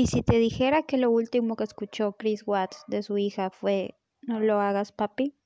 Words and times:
¿Y 0.00 0.06
si 0.06 0.22
te 0.22 0.38
dijera 0.38 0.84
que 0.84 0.96
lo 0.96 1.10
último 1.10 1.56
que 1.56 1.64
escuchó 1.64 2.12
Chris 2.12 2.44
Watts 2.46 2.84
de 2.86 3.02
su 3.02 3.18
hija 3.18 3.50
fue 3.50 3.98
No 4.22 4.40
lo 4.40 4.58
hagas, 4.58 4.92
papi? 4.92 5.36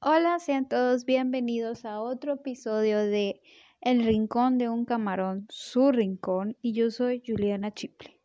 Hola, 0.00 0.38
sean 0.38 0.66
todos 0.66 1.04
bienvenidos 1.04 1.84
a 1.84 2.00
otro 2.00 2.32
episodio 2.32 3.00
de 3.00 3.42
El 3.82 4.06
Rincón 4.06 4.56
de 4.56 4.70
un 4.70 4.86
Camarón, 4.86 5.46
su 5.50 5.92
rincón, 5.92 6.56
y 6.62 6.72
yo 6.72 6.90
soy 6.90 7.22
Juliana 7.26 7.74
Chiple. 7.74 8.18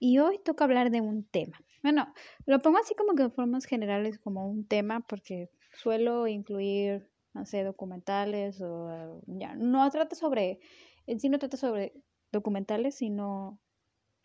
Y 0.00 0.18
hoy 0.18 0.40
toca 0.44 0.64
hablar 0.64 0.90
de 0.90 1.00
un 1.00 1.22
tema. 1.22 1.60
Bueno, 1.84 2.12
lo 2.46 2.60
pongo 2.60 2.78
así 2.78 2.96
como 2.96 3.14
que 3.14 3.22
en 3.22 3.30
formas 3.30 3.66
generales 3.66 4.18
como 4.18 4.50
un 4.50 4.66
tema 4.66 4.98
porque 4.98 5.48
suelo 5.74 6.26
incluir, 6.26 7.08
no 7.34 7.46
sé, 7.46 7.62
documentales 7.62 8.60
o 8.60 9.22
ya, 9.28 9.54
no 9.54 9.88
trata 9.92 10.16
sobre, 10.16 10.58
en 11.06 11.20
sí 11.20 11.28
no 11.28 11.38
trata 11.38 11.56
sobre 11.56 12.02
documentales, 12.32 12.96
sino 12.96 13.60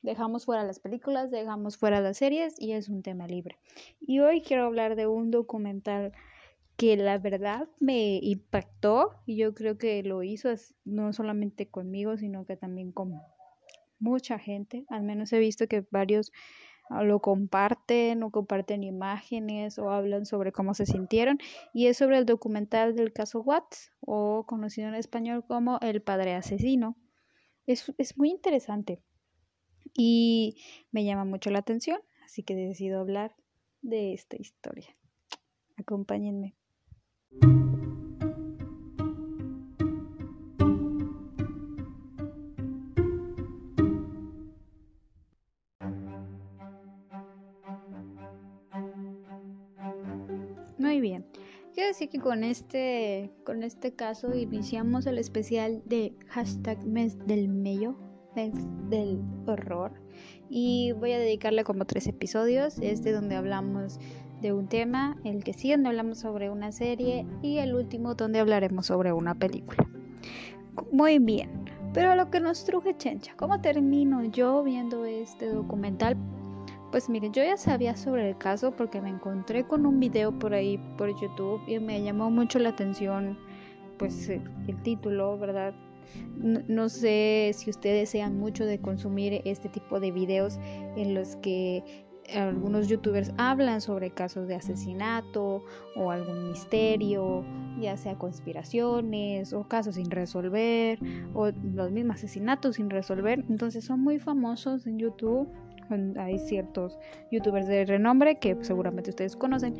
dejamos 0.02 0.46
fuera 0.46 0.64
las 0.64 0.80
películas, 0.80 1.32
dejamos 1.32 1.78
fuera 1.78 2.02
las 2.02 2.18
series 2.18 2.56
y 2.60 2.72
es 2.72 2.90
un 2.90 3.04
tema 3.04 3.28
libre. 3.28 3.60
Y 4.00 4.20
hoy 4.20 4.42
quiero 4.42 4.66
hablar 4.66 4.96
de 4.96 5.08
un 5.08 5.32
documental 5.32 6.14
que 6.78 6.96
la 6.96 7.18
verdad 7.18 7.68
me 7.80 8.20
impactó 8.22 9.16
y 9.26 9.36
yo 9.36 9.54
creo 9.54 9.78
que 9.78 10.04
lo 10.04 10.22
hizo 10.24 10.50
no 10.86 11.12
solamente 11.12 11.68
conmigo, 11.68 12.18
sino 12.18 12.46
que 12.46 12.56
también 12.56 12.92
con 12.92 13.20
mucha 14.00 14.38
gente. 14.38 14.86
Al 14.90 15.04
menos 15.04 15.34
he 15.34 15.40
visto 15.40 15.68
que 15.68 15.86
varios 15.90 16.32
ah, 16.90 17.04
lo 17.04 17.20
comparten 17.20 18.22
o 18.22 18.32
comparten 18.32 18.84
imágenes 18.84 19.80
o 19.80 19.90
hablan 19.90 20.28
sobre 20.28 20.52
cómo 20.52 20.76
se 20.76 20.86
sintieron 20.86 21.40
y 21.74 21.88
es 21.88 21.98
sobre 21.98 22.20
el 22.20 22.28
documental 22.28 22.96
del 22.96 23.12
caso 23.12 23.42
Watts 23.42 23.92
o 24.00 24.46
conocido 24.46 24.88
en 24.88 24.96
español 24.96 25.44
como 25.48 25.80
El 25.82 26.04
Padre 26.04 26.36
Asesino. 26.36 26.96
Es, 27.68 27.94
es 27.98 28.18
muy 28.18 28.32
interesante 28.32 29.00
y 29.94 30.58
me 30.92 31.04
llama 31.04 31.26
mucho 31.26 31.52
la 31.52 31.60
atención, 31.60 32.00
así 32.26 32.44
que 32.44 32.56
decido 32.56 33.00
hablar 33.00 33.36
de 33.82 34.14
esta 34.14 34.38
historia. 34.38 34.96
Acompáñenme. 35.76 36.56
Quiero 51.88 52.00
decir 52.00 52.10
que 52.10 52.20
con 52.20 52.44
este, 52.44 53.32
con 53.46 53.64
este 53.64 53.94
caso 53.94 54.36
iniciamos 54.36 55.06
el 55.06 55.18
especial 55.18 55.82
de 55.86 56.14
hashtag 56.28 56.86
mes 56.86 57.18
del 57.28 57.48
mello, 57.48 57.96
mes 58.36 58.54
del 58.90 59.22
horror. 59.46 59.94
Y 60.50 60.92
voy 61.00 61.14
a 61.14 61.18
dedicarle 61.18 61.64
como 61.64 61.86
tres 61.86 62.08
episodios. 62.08 62.78
Este 62.82 63.14
donde 63.14 63.38
hablamos 63.38 64.02
de 64.42 64.52
un 64.52 64.68
tema, 64.68 65.16
el 65.24 65.46
que 65.46 65.54
sigue 65.54 65.76
donde 65.76 65.88
hablamos 65.88 66.18
sobre 66.20 66.50
una 66.50 66.74
serie 66.74 67.26
y 67.42 67.60
el 67.60 67.74
último 67.74 68.16
donde 68.16 68.42
hablaremos 68.42 68.88
sobre 68.88 69.14
una 69.14 69.36
película. 69.36 69.88
Muy 70.92 71.20
bien, 71.20 71.50
pero 71.94 72.12
a 72.12 72.18
lo 72.18 72.30
que 72.30 72.42
nos 72.42 72.66
truje 72.66 72.98
Chencha, 72.98 73.34
¿cómo 73.38 73.62
termino 73.62 74.26
yo 74.26 74.62
viendo 74.62 75.06
este 75.06 75.48
documental? 75.48 76.18
Pues 76.92 77.10
mire, 77.10 77.30
yo 77.32 77.44
ya 77.44 77.58
sabía 77.58 77.98
sobre 77.98 78.30
el 78.30 78.38
caso 78.38 78.72
porque 78.72 79.02
me 79.02 79.10
encontré 79.10 79.66
con 79.66 79.86
un 79.86 80.00
video 80.00 80.32
por 80.32 80.54
ahí 80.54 80.78
por 80.98 81.10
YouTube 81.20 81.62
y 81.68 81.80
me 81.80 82.02
llamó 82.02 82.32
mucho 82.32 82.60
la 82.60 82.70
atención 82.70 83.38
pues 83.98 84.30
el, 84.30 84.42
título, 84.84 85.38
¿verdad? 85.38 85.74
No, 86.38 86.88
sé 86.88 87.52
si 87.54 87.70
ustedes 87.70 88.10
sean 88.10 88.38
mucho 88.40 88.66
de 88.66 88.80
consumir 88.80 89.42
este 89.44 89.68
tipo 89.68 90.00
de 90.00 90.12
videos 90.12 90.58
en 90.96 91.14
los 91.14 91.36
que 91.38 92.06
algunos 92.34 92.88
youtubers 92.88 93.34
hablan 93.38 93.82
sobre 93.82 94.12
casos 94.12 94.48
de 94.48 94.56
asesinato 94.56 95.64
o 95.96 96.12
algún 96.12 96.50
misterio, 96.50 97.44
ya 97.80 97.98
sea 97.98 98.18
conspiraciones 98.18 99.52
o 99.52 99.68
casos 99.68 99.96
sin 99.96 100.10
resolver 100.10 101.00
o 101.34 101.52
los 101.74 101.92
mismos 101.92 102.18
asesinatos 102.18 102.78
sin 102.78 102.90
resolver. 102.90 103.44
Entonces 103.50 103.84
son 103.84 104.02
muy 104.02 104.20
famosos 104.20 104.88
en 104.88 105.00
YouTube 105.00 105.50
hay 106.18 106.40
ciertos 106.40 106.98
youtubers 107.32 107.68
de 107.68 107.86
renombre 107.86 108.40
que 108.40 108.58
seguramente 108.62 109.10
ustedes 109.10 109.36
conocen. 109.36 109.76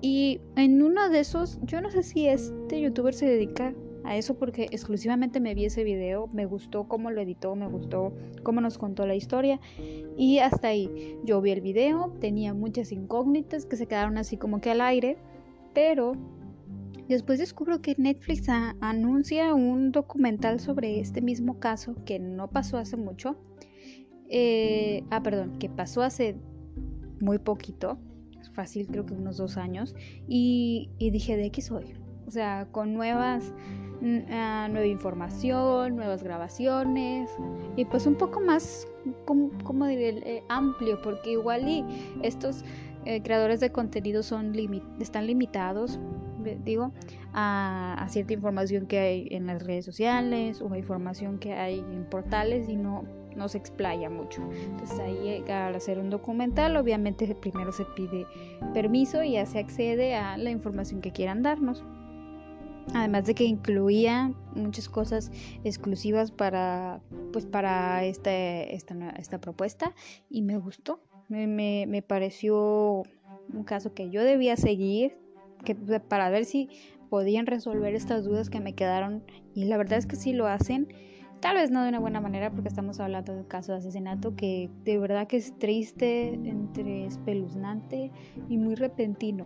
Y 0.00 0.40
en 0.56 0.82
uno 0.82 1.08
de 1.08 1.20
esos, 1.20 1.60
yo 1.62 1.80
no 1.80 1.90
sé 1.90 2.02
si 2.02 2.26
este 2.26 2.80
youtuber 2.80 3.14
se 3.14 3.26
dedica 3.26 3.72
a 4.04 4.16
eso 4.16 4.34
porque 4.34 4.64
exclusivamente 4.70 5.40
me 5.40 5.54
vi 5.54 5.66
ese 5.66 5.84
video, 5.84 6.26
me 6.32 6.46
gustó 6.46 6.88
cómo 6.88 7.10
lo 7.10 7.20
editó, 7.20 7.54
me 7.54 7.68
gustó 7.68 8.12
cómo 8.42 8.60
nos 8.60 8.78
contó 8.78 9.06
la 9.06 9.14
historia 9.14 9.60
y 10.16 10.38
hasta 10.38 10.68
ahí. 10.68 11.16
Yo 11.24 11.40
vi 11.40 11.52
el 11.52 11.60
video, 11.60 12.12
tenía 12.20 12.54
muchas 12.54 12.92
incógnitas 12.92 13.66
que 13.66 13.76
se 13.76 13.86
quedaron 13.86 14.18
así 14.18 14.36
como 14.36 14.60
que 14.60 14.70
al 14.70 14.80
aire, 14.80 15.18
pero 15.72 16.14
después 17.08 17.38
descubro 17.38 17.80
que 17.80 17.94
Netflix 17.96 18.48
anuncia 18.80 19.54
un 19.54 19.92
documental 19.92 20.58
sobre 20.58 20.98
este 20.98 21.20
mismo 21.20 21.60
caso 21.60 21.94
que 22.04 22.18
no 22.18 22.48
pasó 22.48 22.78
hace 22.78 22.96
mucho 22.96 23.36
eh, 24.32 25.04
ah, 25.10 25.22
perdón, 25.22 25.58
que 25.58 25.68
pasó 25.68 26.02
hace 26.02 26.36
muy 27.20 27.38
poquito, 27.38 27.98
fácil, 28.54 28.86
creo 28.86 29.04
que 29.04 29.12
unos 29.14 29.36
dos 29.36 29.58
años, 29.58 29.94
y, 30.26 30.90
dije, 30.98 31.36
¿de 31.36 31.50
qué 31.50 31.60
soy? 31.60 31.94
O 32.26 32.30
sea, 32.30 32.66
con 32.72 32.94
nuevas, 32.94 33.52
ah, 34.30 34.68
nueva 34.70 34.86
información, 34.86 35.96
nuevas 35.96 36.22
grabaciones, 36.22 37.30
y 37.76 37.84
pues 37.84 38.06
un 38.06 38.14
poco 38.14 38.40
más, 38.40 38.88
como, 39.26 39.86
eh, 39.86 40.42
amplio, 40.48 41.00
porque 41.02 41.32
igual 41.32 41.86
estos 42.22 42.64
eh, 43.04 43.22
creadores 43.22 43.60
de 43.60 43.70
contenido 43.70 44.22
son 44.22 44.54
están 44.98 45.26
limitados, 45.26 46.00
digo, 46.64 46.92
a, 47.34 48.06
cierta 48.08 48.32
información 48.32 48.86
que 48.86 48.98
hay 48.98 49.28
en 49.30 49.46
las 49.46 49.62
redes 49.62 49.84
sociales 49.84 50.62
o 50.62 50.74
información 50.74 51.38
que 51.38 51.52
hay 51.52 51.80
en 51.80 52.06
portales 52.08 52.68
y 52.68 52.76
no 52.76 53.04
no 53.36 53.48
se 53.48 53.58
explaya 53.58 54.10
mucho. 54.10 54.42
Entonces 54.64 54.98
ahí 54.98 55.44
al 55.50 55.74
hacer 55.74 55.98
un 55.98 56.10
documental, 56.10 56.76
obviamente 56.76 57.34
primero 57.34 57.72
se 57.72 57.84
pide 57.84 58.26
permiso 58.74 59.22
y 59.22 59.32
ya 59.32 59.46
se 59.46 59.58
accede 59.58 60.14
a 60.14 60.36
la 60.36 60.50
información 60.50 61.00
que 61.00 61.12
quieran 61.12 61.42
darnos. 61.42 61.84
Además 62.94 63.24
de 63.26 63.34
que 63.34 63.44
incluía 63.44 64.32
muchas 64.56 64.88
cosas 64.88 65.30
exclusivas 65.62 66.32
para, 66.32 67.00
pues 67.32 67.46
para 67.46 68.04
este, 68.04 68.74
esta, 68.74 69.10
esta, 69.10 69.40
propuesta 69.40 69.94
y 70.28 70.42
me 70.42 70.56
gustó. 70.56 71.00
Me, 71.28 71.46
me, 71.46 71.86
me 71.86 72.02
pareció 72.02 73.04
un 73.52 73.64
caso 73.64 73.94
que 73.94 74.10
yo 74.10 74.22
debía 74.22 74.56
seguir 74.56 75.16
que, 75.64 75.74
para 75.74 76.28
ver 76.30 76.44
si 76.44 76.68
podían 77.08 77.46
resolver 77.46 77.94
estas 77.94 78.24
dudas 78.24 78.50
que 78.50 78.60
me 78.60 78.74
quedaron 78.74 79.22
y 79.54 79.66
la 79.66 79.76
verdad 79.76 79.98
es 79.98 80.06
que 80.06 80.16
sí 80.16 80.32
lo 80.32 80.46
hacen 80.46 80.88
Tal 81.42 81.56
vez 81.56 81.72
no 81.72 81.82
de 81.82 81.88
una 81.88 81.98
buena 81.98 82.20
manera 82.20 82.52
porque 82.52 82.68
estamos 82.68 83.00
hablando 83.00 83.32
de 83.32 83.40
un 83.40 83.46
caso 83.46 83.72
de 83.72 83.78
asesinato 83.78 84.36
que 84.36 84.70
de 84.84 84.96
verdad 84.96 85.26
que 85.26 85.38
es 85.38 85.58
triste, 85.58 86.34
entre 86.34 87.06
espeluznante 87.06 88.12
y 88.48 88.58
muy 88.58 88.76
repentino. 88.76 89.44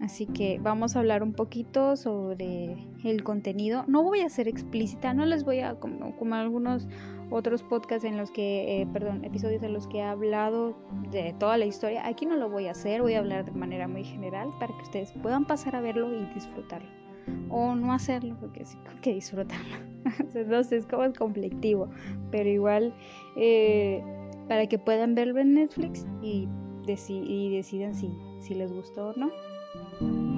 Así 0.00 0.26
que 0.26 0.58
vamos 0.60 0.96
a 0.96 0.98
hablar 0.98 1.22
un 1.22 1.32
poquito 1.32 1.96
sobre 1.96 2.88
el 3.04 3.22
contenido. 3.22 3.84
No 3.86 4.02
voy 4.02 4.22
a 4.22 4.28
ser 4.28 4.48
explícita, 4.48 5.14
no 5.14 5.24
les 5.24 5.44
voy 5.44 5.60
a, 5.60 5.76
como, 5.76 6.34
algunos 6.34 6.88
otros 7.30 7.62
podcasts 7.62 8.04
en 8.04 8.16
los 8.16 8.32
que, 8.32 8.82
eh, 8.82 8.88
perdón, 8.92 9.24
episodios 9.24 9.62
en 9.62 9.74
los 9.74 9.86
que 9.86 9.98
he 9.98 10.02
hablado 10.02 10.76
de 11.12 11.36
toda 11.38 11.56
la 11.56 11.66
historia. 11.66 12.04
Aquí 12.04 12.26
no 12.26 12.34
lo 12.34 12.50
voy 12.50 12.66
a 12.66 12.72
hacer, 12.72 13.00
voy 13.00 13.14
a 13.14 13.20
hablar 13.20 13.44
de 13.44 13.52
manera 13.52 13.86
muy 13.86 14.02
general 14.02 14.48
para 14.58 14.76
que 14.76 14.82
ustedes 14.82 15.12
puedan 15.22 15.46
pasar 15.46 15.76
a 15.76 15.80
verlo 15.80 16.12
y 16.12 16.26
disfrutarlo 16.34 17.01
o 17.48 17.74
no 17.74 17.92
hacerlo 17.92 18.36
porque 18.40 18.64
sí 18.64 18.78
que 19.00 19.14
disfrutarlo. 19.14 19.76
Entonces 20.34 20.72
es 20.72 20.86
como 20.86 21.12
conflictivo, 21.12 21.90
pero 22.30 22.48
igual 22.48 22.94
eh, 23.36 24.02
para 24.48 24.66
que 24.66 24.78
puedan 24.78 25.14
verlo 25.14 25.40
en 25.40 25.54
Netflix 25.54 26.06
y, 26.22 26.48
y 27.08 27.56
decidan 27.56 27.94
si, 27.94 28.10
si 28.40 28.54
les 28.54 28.72
gustó 28.72 29.08
o 29.08 29.14
no. 29.14 30.31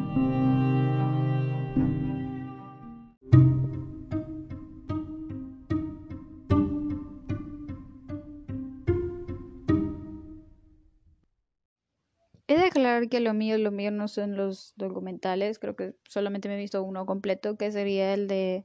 Que 13.08 13.20
lo 13.20 13.34
mío, 13.34 13.58
lo 13.58 13.70
mío 13.70 13.90
no 13.90 14.08
son 14.08 14.36
los 14.36 14.74
documentales, 14.76 15.58
creo 15.58 15.76
que 15.76 15.94
solamente 16.08 16.48
me 16.48 16.54
he 16.54 16.58
visto 16.58 16.82
uno 16.82 17.06
completo, 17.06 17.56
que 17.56 17.70
sería 17.72 18.14
el 18.14 18.28
de 18.28 18.64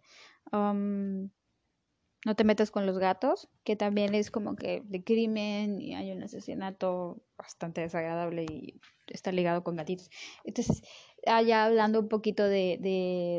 um, 0.51 1.29
No 2.25 2.35
te 2.35 2.43
metas 2.43 2.71
con 2.71 2.85
los 2.85 2.97
gatos, 2.99 3.49
que 3.63 3.75
también 3.75 4.15
es 4.15 4.31
como 4.31 4.55
que 4.55 4.81
de 4.85 5.03
crimen 5.03 5.81
y 5.81 5.95
hay 5.95 6.11
un 6.11 6.23
asesinato 6.23 7.21
bastante 7.37 7.81
desagradable 7.81 8.45
y 8.45 8.79
está 9.07 9.31
ligado 9.31 9.63
con 9.63 9.75
gatitos. 9.75 10.09
Entonces, 10.43 10.83
allá 11.25 11.65
hablando 11.65 11.99
un 11.99 12.09
poquito 12.09 12.43
de, 12.43 12.77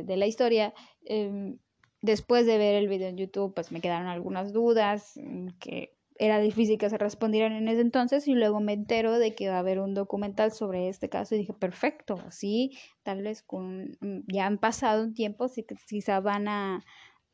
de, 0.07 0.17
la 0.17 0.27
historia, 0.27 0.75
em, 1.05 1.59
después 2.03 2.47
de 2.47 2.59
ver 2.59 2.75
el 2.77 2.89
video 2.89 3.09
en 3.09 3.17
YouTube, 3.17 3.55
pues 3.55 3.73
me 3.73 3.81
quedaron 3.81 4.09
algunas 4.09 4.53
dudas 4.53 5.13
mm, 5.17 5.49
que 5.59 6.00
era 6.21 6.39
difícil 6.39 6.77
que 6.77 6.91
se 6.91 6.99
respondieran 6.99 7.53
en 7.55 7.67
ese 7.67 7.81
entonces 7.81 8.29
y 8.29 8.35
luego 8.35 8.61
me 8.61 8.75
entero 8.75 9.19
de 9.19 9.35
que 9.35 9.49
va 9.49 9.57
a 9.57 9.61
haber 9.61 9.81
un 9.81 9.95
documental 9.95 10.53
sobre 10.53 10.91
este 10.91 11.09
caso 11.09 11.35
y 11.35 11.39
dije, 11.39 11.55
perfecto, 11.55 12.21
así 12.27 12.79
tal 13.03 13.23
vez 13.23 13.43
con 13.43 13.97
mm, 14.01 14.25
ya 14.29 14.45
han 14.45 14.59
pasado 14.59 15.03
un 15.03 15.15
tiempo, 15.15 15.45
así 15.45 15.63
que 15.63 15.77
quizá 15.89 16.21
van 16.21 16.47
a 16.47 16.85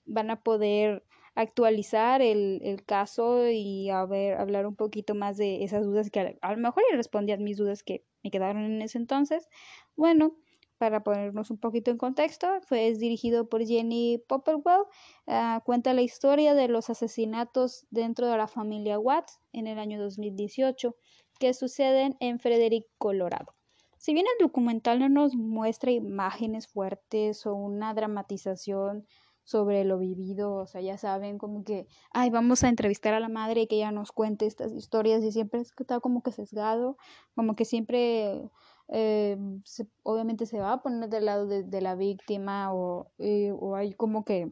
van 0.04 0.30
a 0.30 0.40
poder 0.40 1.04
actualizar 1.34 2.22
el, 2.22 2.60
el 2.62 2.84
caso 2.84 3.48
y 3.48 3.90
a 3.90 4.06
ver, 4.06 4.34
hablar 4.38 4.66
un 4.66 4.76
poquito 4.76 5.16
más 5.16 5.36
de 5.36 5.64
esas 5.64 5.84
dudas 5.84 6.08
que 6.10 6.20
a, 6.20 6.34
a 6.40 6.52
lo 6.52 6.58
mejor 6.58 6.84
ya 6.88 6.96
respondí 6.96 7.32
a 7.32 7.38
mis 7.38 7.56
dudas 7.56 7.82
que 7.82 8.04
me 8.22 8.30
quedaron 8.30 8.62
en 8.64 8.82
ese 8.82 8.98
entonces. 8.98 9.48
Bueno, 9.96 10.36
para 10.78 11.02
ponernos 11.02 11.50
un 11.50 11.58
poquito 11.58 11.90
en 11.90 11.98
contexto, 11.98 12.46
fue 12.62 12.92
dirigido 12.94 13.48
por 13.48 13.64
Jenny 13.64 14.22
Popplewell. 14.28 14.84
Ah, 15.26 15.62
cuenta 15.64 15.94
la 15.94 16.02
historia 16.02 16.54
de 16.54 16.68
los 16.68 16.90
asesinatos 16.90 17.86
dentro 17.90 18.26
de 18.26 18.36
la 18.36 18.46
familia 18.46 18.98
Watts 18.98 19.40
en 19.52 19.66
el 19.66 19.78
año 19.78 20.00
2018 20.00 20.96
que 21.38 21.54
suceden 21.54 22.16
en 22.20 22.38
Frederick, 22.38 22.86
Colorado. 22.98 23.54
Si 23.98 24.14
bien 24.14 24.26
el 24.26 24.46
documental 24.46 25.00
no 25.00 25.08
nos 25.08 25.34
muestra 25.34 25.90
imágenes 25.90 26.68
fuertes 26.68 27.46
o 27.46 27.54
una 27.54 27.94
dramatización 27.94 29.06
sobre 29.42 29.84
lo 29.84 29.98
vivido, 29.98 30.54
o 30.54 30.66
sea, 30.66 30.80
ya 30.80 30.98
saben, 30.98 31.38
como 31.38 31.64
que, 31.64 31.86
ay, 32.10 32.30
vamos 32.30 32.64
a 32.64 32.68
entrevistar 32.68 33.14
a 33.14 33.20
la 33.20 33.28
madre 33.28 33.62
y 33.62 33.66
que 33.68 33.76
ella 33.76 33.92
nos 33.92 34.12
cuente 34.12 34.46
estas 34.46 34.72
historias 34.72 35.22
y 35.22 35.30
siempre 35.30 35.60
está 35.60 36.00
como 36.00 36.22
que 36.22 36.32
sesgado, 36.32 36.96
como 37.34 37.54
que 37.54 37.64
siempre 37.64 38.50
eh, 38.88 39.36
obviamente 40.02 40.46
se 40.46 40.58
va 40.58 40.72
a 40.72 40.82
poner 40.82 41.08
del 41.08 41.26
lado 41.26 41.46
de, 41.46 41.80
la 41.80 41.94
víctima 41.94 42.72
o, 42.74 43.10
eh, 43.18 43.52
o, 43.52 43.74
hay 43.76 43.92
como 43.92 44.24
que, 44.24 44.50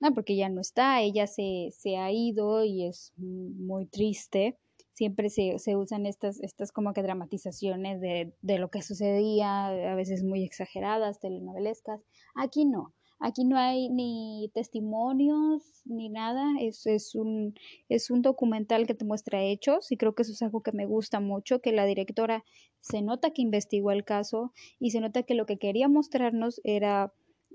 no, 0.00 0.14
porque 0.14 0.36
ya 0.36 0.48
no 0.48 0.60
está, 0.60 1.00
ella 1.00 1.26
se, 1.26 1.70
se 1.72 1.96
ha 1.96 2.10
ido 2.10 2.64
y 2.64 2.86
es 2.86 3.12
muy 3.16 3.86
triste. 3.86 4.58
Siempre 4.92 5.30
se, 5.30 5.58
se 5.58 5.76
usan 5.76 6.04
estas, 6.06 6.40
estas 6.40 6.72
como 6.72 6.92
que 6.92 7.02
dramatizaciones 7.02 8.00
de, 8.00 8.34
de 8.42 8.58
lo 8.58 8.70
que 8.70 8.82
sucedía, 8.82 9.68
a 9.68 9.94
veces 9.94 10.22
muy 10.24 10.44
exageradas, 10.44 11.20
telenovelescas. 11.20 12.00
Aquí 12.34 12.66
no. 12.66 12.92
Aquí 13.20 13.44
no 13.44 13.58
hay 13.58 13.90
ni 13.90 14.50
testimonios 14.54 15.82
ni 15.84 16.08
nada, 16.08 16.54
es, 16.58 16.86
es, 16.86 17.14
un, 17.14 17.54
es 17.90 18.10
un 18.10 18.22
documental 18.22 18.86
que 18.86 18.94
te 18.94 19.04
muestra 19.04 19.42
hechos 19.42 19.92
y 19.92 19.98
creo 19.98 20.14
que 20.14 20.22
eso 20.22 20.32
es 20.32 20.42
algo 20.42 20.62
que 20.62 20.72
me 20.72 20.86
gusta 20.86 21.20
mucho, 21.20 21.60
que 21.60 21.72
la 21.72 21.84
directora 21.84 22.44
se 22.80 23.02
nota 23.02 23.32
que 23.32 23.42
investigó 23.42 23.90
el 23.92 24.04
caso 24.04 24.52
y 24.78 24.90
se 24.90 25.00
nota 25.00 25.22
que 25.22 25.34
lo 25.34 25.44
que 25.44 25.58
quería 25.58 25.86
mostrarnos 25.86 26.62
era 26.64 27.12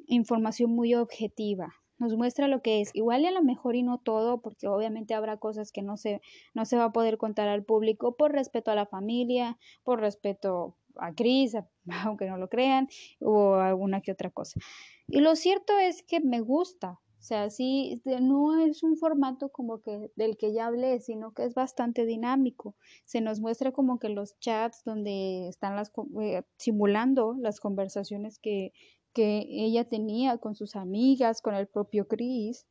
información 0.08 0.70
muy 0.70 0.94
objetiva, 0.94 1.74
nos 1.98 2.16
muestra 2.16 2.48
lo 2.48 2.62
que 2.62 2.82
es. 2.82 2.92
Igual 2.94 3.24
y 3.24 3.28
a 3.28 3.32
lo 3.32 3.42
mejor 3.42 3.76
y 3.76 3.84
no 3.84 3.98
todo, 3.98 4.42
porque 4.42 4.68
obviamente 4.68 5.14
habrá 5.14 5.38
cosas 5.38 5.72
que 5.72 5.82
no 5.82 5.98
se, 5.98 6.22
no 6.54 6.66
se 6.66 6.78
va 6.78 6.86
a 6.86 6.94
poder 6.94 7.18
contar 7.18 7.48
al 7.48 7.64
público 7.64 8.16
por 8.16 8.34
respeto 8.34 8.72
a 8.72 8.76
la 8.76 8.86
familia, 8.86 9.58
por 9.84 10.00
respeto 10.00 10.76
a 11.00 11.14
Cris, 11.14 11.56
aunque 12.06 12.28
no 12.28 12.38
lo 12.38 12.50
crean, 12.50 12.88
o 13.20 13.56
alguna 13.56 14.02
que 14.02 14.12
otra 14.12 14.30
cosa. 14.30 14.60
Y 15.08 15.20
lo 15.22 15.36
cierto 15.36 15.78
es 15.78 16.04
que 16.04 16.20
me 16.20 16.42
gusta, 16.42 17.00
o 17.26 17.28
sea, 17.28 17.50
sí, 17.50 18.04
no 18.22 18.60
es 18.60 18.84
un 18.84 18.98
formato 18.98 19.50
como 19.50 19.82
que 19.82 20.12
del 20.16 20.38
que 20.38 20.54
ya 20.54 20.68
hablé, 20.68 21.00
sino 21.00 21.34
que 21.34 21.44
es 21.46 21.56
bastante 21.56 22.06
dinámico. 22.06 22.76
Se 23.06 23.20
nos 23.20 23.40
muestra 23.40 23.72
como 23.72 23.98
que 23.98 24.10
los 24.10 24.38
chats 24.40 24.84
donde 24.84 25.48
están 25.48 25.76
las 25.76 25.92
eh, 26.22 26.44
simulando 26.58 27.36
las 27.40 27.60
conversaciones 27.60 28.38
que, 28.38 28.74
que 29.14 29.48
ella 29.50 29.86
tenía 29.86 30.38
con 30.38 30.54
sus 30.54 30.76
amigas, 30.76 31.42
con 31.42 31.56
el 31.56 31.66
propio 31.66 32.08
Chris, 32.08 32.68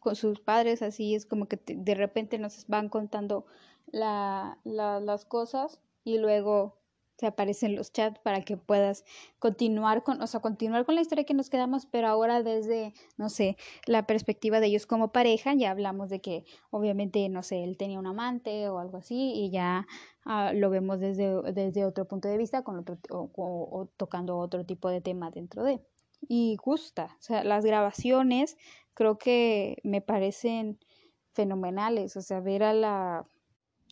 con 0.00 0.14
sus 0.14 0.40
padres, 0.40 0.82
así 0.82 1.14
es 1.14 1.24
como 1.24 1.46
que 1.46 1.58
de 1.66 1.94
repente 1.94 2.38
nos 2.38 2.66
van 2.66 2.88
contando 2.88 3.46
la, 3.86 4.58
las 4.64 5.24
cosas 5.24 5.80
y 6.04 6.18
luego 6.18 6.77
te 7.18 7.26
aparecen 7.26 7.74
los 7.74 7.92
chats 7.92 8.20
para 8.20 8.42
que 8.42 8.56
puedas 8.56 9.04
continuar 9.40 10.04
con, 10.04 10.22
o 10.22 10.26
sea, 10.28 10.38
continuar 10.38 10.86
con 10.86 10.94
la 10.94 11.00
historia 11.00 11.24
que 11.24 11.34
nos 11.34 11.50
quedamos, 11.50 11.84
pero 11.84 12.06
ahora 12.06 12.44
desde, 12.44 12.94
no 13.16 13.28
sé, 13.28 13.56
la 13.86 14.06
perspectiva 14.06 14.60
de 14.60 14.68
ellos 14.68 14.86
como 14.86 15.10
pareja, 15.10 15.52
ya 15.54 15.72
hablamos 15.72 16.10
de 16.10 16.20
que 16.20 16.44
obviamente, 16.70 17.28
no 17.28 17.42
sé, 17.42 17.64
él 17.64 17.76
tenía 17.76 17.98
un 17.98 18.06
amante 18.06 18.68
o 18.68 18.78
algo 18.78 18.98
así 18.98 19.32
y 19.34 19.50
ya 19.50 19.88
ah, 20.24 20.52
lo 20.54 20.70
vemos 20.70 21.00
desde, 21.00 21.42
desde 21.52 21.84
otro 21.84 22.06
punto 22.06 22.28
de 22.28 22.38
vista 22.38 22.62
con 22.62 22.78
otro, 22.78 22.96
o, 23.10 23.88
tocando 23.96 24.38
otro 24.38 24.64
tipo 24.64 24.88
de 24.88 25.00
tema 25.00 25.32
dentro 25.32 25.64
de. 25.64 25.80
Y 26.28 26.56
gusta, 26.56 27.16
o 27.18 27.22
sea, 27.22 27.42
las 27.42 27.64
grabaciones 27.64 28.56
creo 28.94 29.18
que 29.18 29.78
me 29.82 30.00
parecen 30.00 30.78
fenomenales, 31.32 32.16
o 32.16 32.22
sea, 32.22 32.38
ver 32.38 32.62
a 32.62 32.72
la 32.72 33.26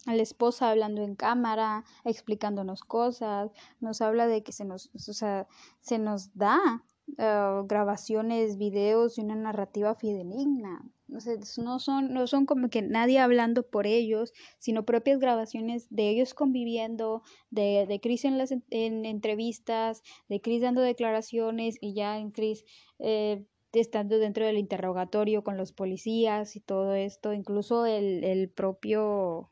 a 0.06 0.14
la 0.14 0.22
esposa 0.22 0.70
hablando 0.70 1.02
en 1.02 1.16
cámara, 1.16 1.84
explicándonos 2.04 2.82
cosas, 2.82 3.50
nos 3.80 4.00
habla 4.00 4.26
de 4.26 4.42
que 4.42 4.52
se 4.52 4.64
nos, 4.64 4.90
o 4.94 5.12
sea, 5.12 5.46
se 5.80 5.98
nos 5.98 6.34
da 6.34 6.84
uh, 7.18 7.66
grabaciones, 7.66 8.56
videos 8.56 9.18
y 9.18 9.22
una 9.22 9.34
narrativa 9.34 9.94
fidedigna. 9.96 10.82
no 11.08 11.78
son, 11.78 12.14
no 12.14 12.26
son 12.26 12.46
como 12.46 12.68
que 12.68 12.82
nadie 12.82 13.18
hablando 13.18 13.64
por 13.68 13.86
ellos, 13.86 14.32
sino 14.58 14.84
propias 14.84 15.18
grabaciones 15.18 15.88
de 15.90 16.08
ellos 16.10 16.34
conviviendo, 16.34 17.22
de, 17.50 17.86
de 17.88 18.00
Chris 18.00 18.24
en 18.24 18.38
las 18.38 18.52
en 18.70 19.04
entrevistas, 19.04 20.02
de 20.28 20.40
Chris 20.40 20.62
dando 20.62 20.82
declaraciones 20.82 21.76
y 21.80 21.94
ya 21.94 22.18
en 22.18 22.30
Chris 22.30 22.64
eh, 23.00 23.44
estando 23.72 24.18
dentro 24.18 24.46
del 24.46 24.58
interrogatorio 24.58 25.42
con 25.44 25.56
los 25.56 25.72
policías 25.72 26.56
y 26.56 26.60
todo 26.60 26.94
esto, 26.94 27.32
incluso 27.32 27.86
el, 27.86 28.24
el 28.24 28.48
propio 28.48 29.50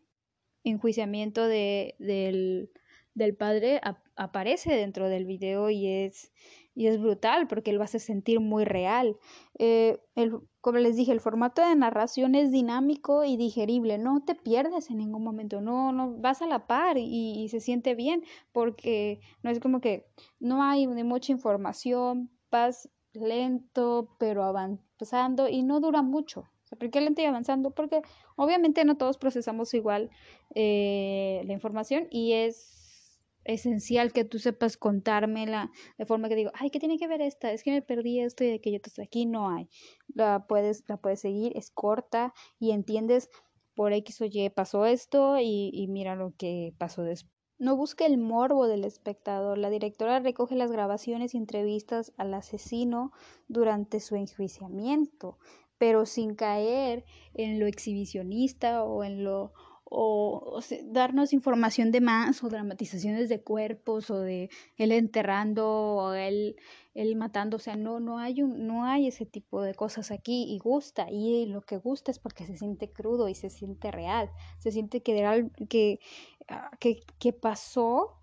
enjuiciamiento 0.64 1.46
de, 1.46 1.94
del, 1.98 2.70
del 3.14 3.36
padre 3.36 3.80
aparece 4.16 4.74
dentro 4.74 5.08
del 5.08 5.26
video 5.26 5.70
y 5.70 5.86
es, 5.86 6.32
y 6.74 6.86
es 6.86 7.00
brutal 7.00 7.46
porque 7.46 7.72
lo 7.72 7.82
hace 7.82 7.98
sentir 7.98 8.40
muy 8.40 8.64
real. 8.64 9.16
Eh, 9.58 10.00
el, 10.16 10.40
como 10.60 10.78
les 10.78 10.96
dije, 10.96 11.12
el 11.12 11.20
formato 11.20 11.66
de 11.66 11.76
narración 11.76 12.34
es 12.34 12.50
dinámico 12.50 13.24
y 13.24 13.36
digerible, 13.36 13.98
no 13.98 14.24
te 14.24 14.34
pierdes 14.34 14.90
en 14.90 14.98
ningún 14.98 15.22
momento, 15.22 15.60
no, 15.60 15.92
no 15.92 16.16
vas 16.18 16.42
a 16.42 16.46
la 16.46 16.66
par 16.66 16.96
y, 16.98 17.48
se 17.48 17.60
siente 17.60 17.94
bien 17.94 18.24
porque 18.52 19.20
no 19.42 19.50
es 19.50 19.60
como 19.60 19.80
que 19.80 20.06
no 20.40 20.62
hay 20.62 20.86
mucha 20.86 21.32
información, 21.32 22.30
vas 22.50 22.88
lento 23.12 24.16
pero 24.18 24.42
avanzando 24.42 25.48
y 25.48 25.62
no 25.62 25.80
dura 25.80 26.02
mucho. 26.02 26.48
¿Por 26.70 26.90
qué 26.90 27.00
lento 27.00 27.22
y 27.22 27.24
avanzando? 27.24 27.70
Porque 27.70 28.02
obviamente 28.36 28.84
no 28.84 28.96
todos 28.96 29.18
procesamos 29.18 29.74
igual 29.74 30.10
eh, 30.54 31.42
la 31.44 31.52
información 31.52 32.06
y 32.10 32.32
es 32.32 33.20
esencial 33.44 34.12
que 34.12 34.24
tú 34.24 34.38
sepas 34.38 34.76
contármela 34.76 35.70
de 35.98 36.06
forma 36.06 36.28
que 36.28 36.36
digo, 36.36 36.50
ay, 36.54 36.70
¿qué 36.70 36.78
tiene 36.78 36.98
que 36.98 37.06
ver 37.06 37.20
esta? 37.20 37.52
Es 37.52 37.62
que 37.62 37.70
me 37.70 37.82
perdí 37.82 38.20
esto 38.20 38.44
y 38.44 38.52
aquello. 38.52 38.76
Entonces 38.76 39.04
aquí 39.04 39.26
no 39.26 39.50
hay. 39.50 39.68
La 40.14 40.46
puedes, 40.46 40.84
la 40.88 40.96
puedes 40.96 41.20
seguir, 41.20 41.52
es 41.56 41.70
corta 41.70 42.32
y 42.58 42.72
entiendes 42.72 43.30
por 43.74 43.92
X 43.92 44.20
o 44.22 44.24
Y 44.24 44.50
pasó 44.50 44.86
esto 44.86 45.38
y, 45.38 45.70
y 45.72 45.88
mira 45.88 46.14
lo 46.16 46.32
que 46.36 46.74
pasó 46.78 47.02
después. 47.02 47.34
No 47.56 47.76
busca 47.76 48.04
el 48.04 48.18
morbo 48.18 48.66
del 48.66 48.84
espectador. 48.84 49.58
La 49.58 49.70
directora 49.70 50.18
recoge 50.18 50.56
las 50.56 50.72
grabaciones 50.72 51.34
y 51.34 51.38
entrevistas 51.38 52.12
al 52.16 52.34
asesino 52.34 53.12
durante 53.46 54.00
su 54.00 54.16
enjuiciamiento 54.16 55.38
pero 55.78 56.06
sin 56.06 56.34
caer 56.34 57.04
en 57.34 57.58
lo 57.60 57.66
exhibicionista 57.66 58.84
o 58.84 59.04
en 59.04 59.24
lo 59.24 59.52
o, 59.96 60.60
darnos 60.86 61.32
información 61.32 61.92
de 61.92 62.00
más 62.00 62.42
o 62.42 62.48
dramatizaciones 62.48 63.28
de 63.28 63.42
cuerpos 63.42 64.10
o 64.10 64.18
de 64.18 64.50
él 64.76 64.92
enterrando 64.92 65.68
o 65.68 66.14
él, 66.14 66.56
él 66.94 67.14
matando, 67.16 67.56
o 67.56 67.60
sea, 67.60 67.76
no, 67.76 68.00
no 68.00 68.18
hay 68.18 68.42
un, 68.42 68.66
no 68.66 68.84
hay 68.84 69.06
ese 69.06 69.26
tipo 69.26 69.62
de 69.62 69.74
cosas 69.74 70.10
aquí 70.10 70.46
y 70.48 70.58
gusta, 70.58 71.06
y 71.10 71.46
lo 71.46 71.62
que 71.62 71.76
gusta 71.76 72.10
es 72.10 72.18
porque 72.18 72.46
se 72.46 72.56
siente 72.56 72.90
crudo 72.92 73.28
y 73.28 73.34
se 73.34 73.50
siente 73.50 73.90
real, 73.90 74.30
se 74.58 74.72
siente 74.72 75.02
que, 75.02 75.48
que, 75.68 76.00
ah, 76.48 76.70
que, 76.80 77.00
que 77.18 77.32
pasó 77.32 78.20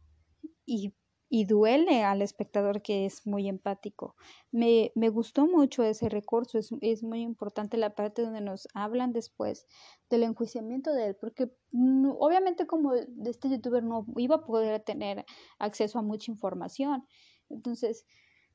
y 0.65 0.93
y 1.33 1.45
duele 1.45 2.03
al 2.03 2.21
espectador 2.21 2.81
que 2.81 3.05
es 3.05 3.25
muy 3.25 3.47
empático. 3.47 4.17
Me, 4.51 4.91
me 4.95 5.07
gustó 5.07 5.47
mucho 5.47 5.81
ese 5.81 6.09
recurso, 6.09 6.57
es, 6.57 6.71
es, 6.81 7.03
muy 7.03 7.21
importante 7.21 7.77
la 7.77 7.95
parte 7.95 8.21
donde 8.21 8.41
nos 8.41 8.67
hablan 8.73 9.13
después 9.13 9.65
del 10.09 10.23
enjuiciamiento 10.23 10.91
de 10.91 11.05
él, 11.07 11.15
porque 11.15 11.49
obviamente 12.19 12.67
como 12.67 12.93
este 12.93 13.49
youtuber 13.49 13.81
no 13.81 14.05
iba 14.17 14.35
a 14.35 14.45
poder 14.45 14.81
tener 14.81 15.23
acceso 15.57 15.99
a 15.99 16.01
mucha 16.01 16.29
información. 16.29 17.07
Entonces, 17.49 18.05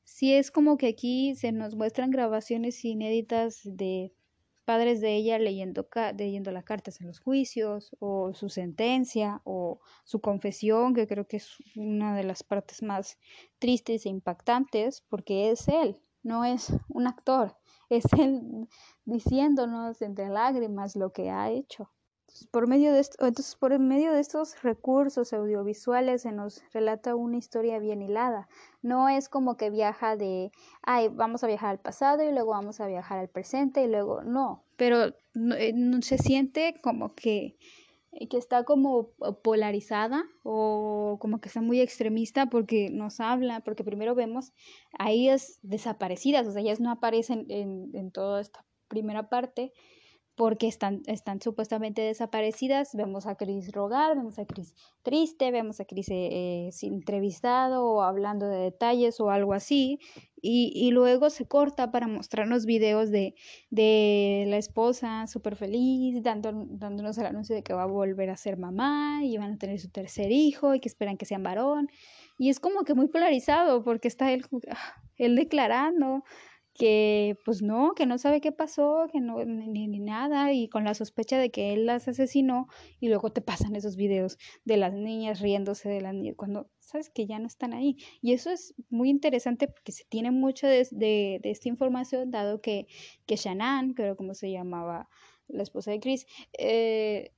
sí 0.03 0.35
es 0.35 0.51
como 0.51 0.77
que 0.77 0.85
aquí 0.85 1.33
se 1.33 1.51
nos 1.51 1.75
muestran 1.75 2.11
grabaciones 2.11 2.85
inéditas 2.85 3.61
de 3.63 4.13
padres 4.67 4.99
de 4.99 5.15
ella 5.15 5.39
leyendo, 5.39 5.87
leyendo 6.17 6.51
las 6.51 6.65
cartas 6.65 6.99
en 6.99 7.07
los 7.07 7.21
juicios, 7.21 7.95
o 7.99 8.33
su 8.33 8.49
sentencia, 8.49 9.41
o 9.45 9.79
su 10.03 10.19
confesión, 10.19 10.93
que 10.93 11.07
creo 11.07 11.25
que 11.25 11.37
es 11.37 11.55
una 11.77 12.13
de 12.17 12.25
las 12.25 12.43
partes 12.43 12.83
más 12.83 13.17
tristes 13.59 14.05
e 14.05 14.09
impactantes, 14.09 15.05
porque 15.07 15.51
es 15.51 15.69
él, 15.69 16.01
no 16.21 16.43
es 16.43 16.73
un 16.89 17.07
actor, 17.07 17.55
es 17.89 18.03
él 18.19 18.67
diciéndonos 19.05 20.01
entre 20.01 20.27
lágrimas 20.27 20.97
lo 20.97 21.13
que 21.13 21.29
ha 21.29 21.49
hecho. 21.49 21.89
Por 22.51 22.67
medio 22.67 22.93
de 22.93 22.99
esto, 22.99 23.25
entonces, 23.25 23.55
por 23.55 23.77
medio 23.79 24.13
de 24.13 24.19
estos 24.19 24.61
recursos 24.61 25.33
audiovisuales 25.33 26.21
se 26.21 26.31
nos 26.31 26.63
relata 26.73 27.15
una 27.15 27.37
historia 27.37 27.79
bien 27.79 28.01
hilada. 28.01 28.47
No 28.81 29.09
es 29.09 29.29
como 29.29 29.57
que 29.57 29.69
viaja 29.69 30.15
de, 30.15 30.51
ay, 30.83 31.09
vamos 31.09 31.43
a 31.43 31.47
viajar 31.47 31.71
al 31.71 31.79
pasado 31.79 32.23
y 32.23 32.31
luego 32.31 32.51
vamos 32.51 32.79
a 32.79 32.87
viajar 32.87 33.19
al 33.19 33.29
presente 33.29 33.83
y 33.83 33.87
luego 33.87 34.23
no. 34.23 34.63
Pero 34.75 35.13
no, 35.33 35.55
eh, 35.55 35.73
se 36.01 36.17
siente 36.17 36.79
como 36.81 37.15
que 37.15 37.57
que 38.29 38.37
está 38.37 38.63
como 38.63 39.09
polarizada 39.43 40.23
o 40.43 41.17
como 41.19 41.39
que 41.39 41.49
está 41.49 41.61
muy 41.61 41.81
extremista 41.81 42.47
porque 42.47 42.89
nos 42.89 43.19
habla, 43.19 43.59
porque 43.59 43.83
primero 43.83 44.15
vemos 44.15 44.53
a 44.97 45.11
ellas 45.11 45.59
desaparecidas, 45.61 46.47
o 46.47 46.51
sea, 46.51 46.61
ellas 46.61 46.79
no 46.79 46.89
aparecen 46.89 47.45
en, 47.49 47.91
en 47.93 48.11
toda 48.11 48.41
esta 48.41 48.65
primera 48.87 49.29
parte, 49.29 49.73
porque 50.37 50.67
están, 50.67 51.01
están 51.07 51.41
supuestamente 51.41 52.03
desaparecidas. 52.03 52.95
Vemos 52.95 53.25
a 53.25 53.35
Chris 53.35 53.71
rogar, 53.71 54.15
vemos 54.15 54.37
a 54.37 54.45
Chris 54.45 54.75
triste, 55.01 55.49
vemos 55.49 55.79
a 55.79 55.85
Chris 55.85 56.09
eh, 56.09 56.67
eh 56.67 56.69
entrevistado 56.83 57.83
o 57.83 58.03
hablando 58.03 58.47
de 58.47 58.59
detalles 58.59 59.19
o 59.19 59.31
algo 59.31 59.53
así. 59.53 59.99
Y, 60.39 60.71
y, 60.75 60.91
luego 60.91 61.31
se 61.31 61.47
corta 61.47 61.91
para 61.91 62.07
mostrarnos 62.07 62.67
videos 62.67 63.09
de, 63.09 63.33
de 63.71 64.45
la 64.47 64.57
esposa 64.57 65.25
súper 65.25 65.55
feliz, 65.55 66.21
dando, 66.21 66.51
dándonos 66.53 67.17
el 67.17 67.25
anuncio 67.25 67.55
de 67.55 67.63
que 67.63 67.73
va 67.73 67.83
a 67.83 67.87
volver 67.87 68.29
a 68.29 68.37
ser 68.37 68.57
mamá 68.57 69.21
y 69.23 69.35
van 69.37 69.53
a 69.53 69.57
tener 69.57 69.79
su 69.79 69.89
tercer 69.89 70.31
hijo 70.31 70.75
y 70.75 70.79
que 70.79 70.87
esperan 70.87 71.17
que 71.17 71.25
sean 71.25 71.41
varón. 71.41 71.89
Y 72.37 72.49
es 72.49 72.59
como 72.59 72.83
que 72.83 72.93
muy 72.93 73.07
polarizado 73.07 73.83
porque 73.83 74.07
está 74.07 74.31
él, 74.31 74.45
ah, 74.69 75.01
él 75.17 75.35
declarando 75.35 76.23
que 76.77 77.37
pues 77.43 77.63
no, 77.63 77.93
que 77.95 78.05
no 78.05 78.17
sabe 78.19 78.39
qué 78.39 78.51
pasó, 78.51 79.07
que 79.11 79.19
no, 79.19 79.43
ni, 79.43 79.87
ni, 79.87 79.99
nada, 79.99 80.53
y 80.53 80.69
con 80.69 80.83
la 80.83 80.93
sospecha 80.93 81.39
de 81.39 81.49
que 81.49 81.73
él 81.73 81.87
las 81.87 82.07
asesinó, 82.07 82.67
y 82.99 83.09
luego 83.09 83.31
te 83.31 83.41
pasan 83.41 83.75
esos 83.75 83.95
videos 83.95 84.37
de 84.63 84.77
las 84.77 84.93
niñas 84.93 85.41
riéndose 85.41 85.89
de 85.89 86.01
las 86.01 86.13
niñas, 86.13 86.35
cuando 86.37 86.69
sabes 86.79 87.09
que 87.09 87.25
ya 87.25 87.39
no 87.39 87.47
están 87.47 87.73
ahí. 87.73 87.97
Y 88.21 88.33
eso 88.33 88.51
es 88.51 88.75
muy 88.89 89.09
interesante 89.09 89.67
porque 89.67 89.91
se 89.91 90.05
tiene 90.05 90.29
mucho 90.29 90.67
de, 90.67 90.87
de, 90.91 91.39
esta 91.43 91.67
información, 91.67 92.29
dado 92.29 92.61
que, 92.61 92.87
que 93.25 93.35
Shannon, 93.35 93.93
creo 93.93 94.15
como 94.15 94.35
se 94.35 94.51
llamaba 94.51 95.09
la 95.47 95.63
esposa 95.63 95.91
de 95.91 95.99
Chris, 95.99 96.27
eh, 96.59 97.31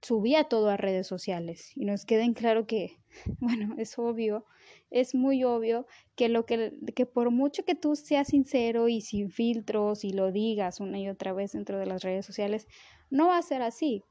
subía 0.00 0.44
todo 0.44 0.70
a 0.70 0.76
redes 0.76 1.06
sociales, 1.06 1.70
y 1.76 1.84
nos 1.84 2.04
queda 2.04 2.24
en 2.24 2.34
claro 2.34 2.66
que, 2.66 2.98
bueno, 3.38 3.76
es 3.78 3.96
obvio 3.96 4.44
es 4.92 5.14
muy 5.14 5.42
obvio 5.44 5.86
que 6.14 6.28
lo 6.28 6.46
que, 6.46 6.72
que 6.94 7.06
por 7.06 7.30
mucho 7.30 7.64
que 7.64 7.74
tú 7.74 7.96
seas 7.96 8.28
sincero 8.28 8.88
y 8.88 9.00
sin 9.00 9.30
filtros 9.30 10.04
y 10.04 10.10
lo 10.10 10.30
digas 10.30 10.80
una 10.80 10.98
y 10.98 11.08
otra 11.08 11.32
vez 11.32 11.52
dentro 11.52 11.78
de 11.78 11.86
las 11.86 12.02
redes 12.02 12.26
sociales, 12.26 12.68
no 13.10 13.28
va 13.28 13.38
a 13.38 13.42
ser 13.42 13.62
así. 13.62 14.02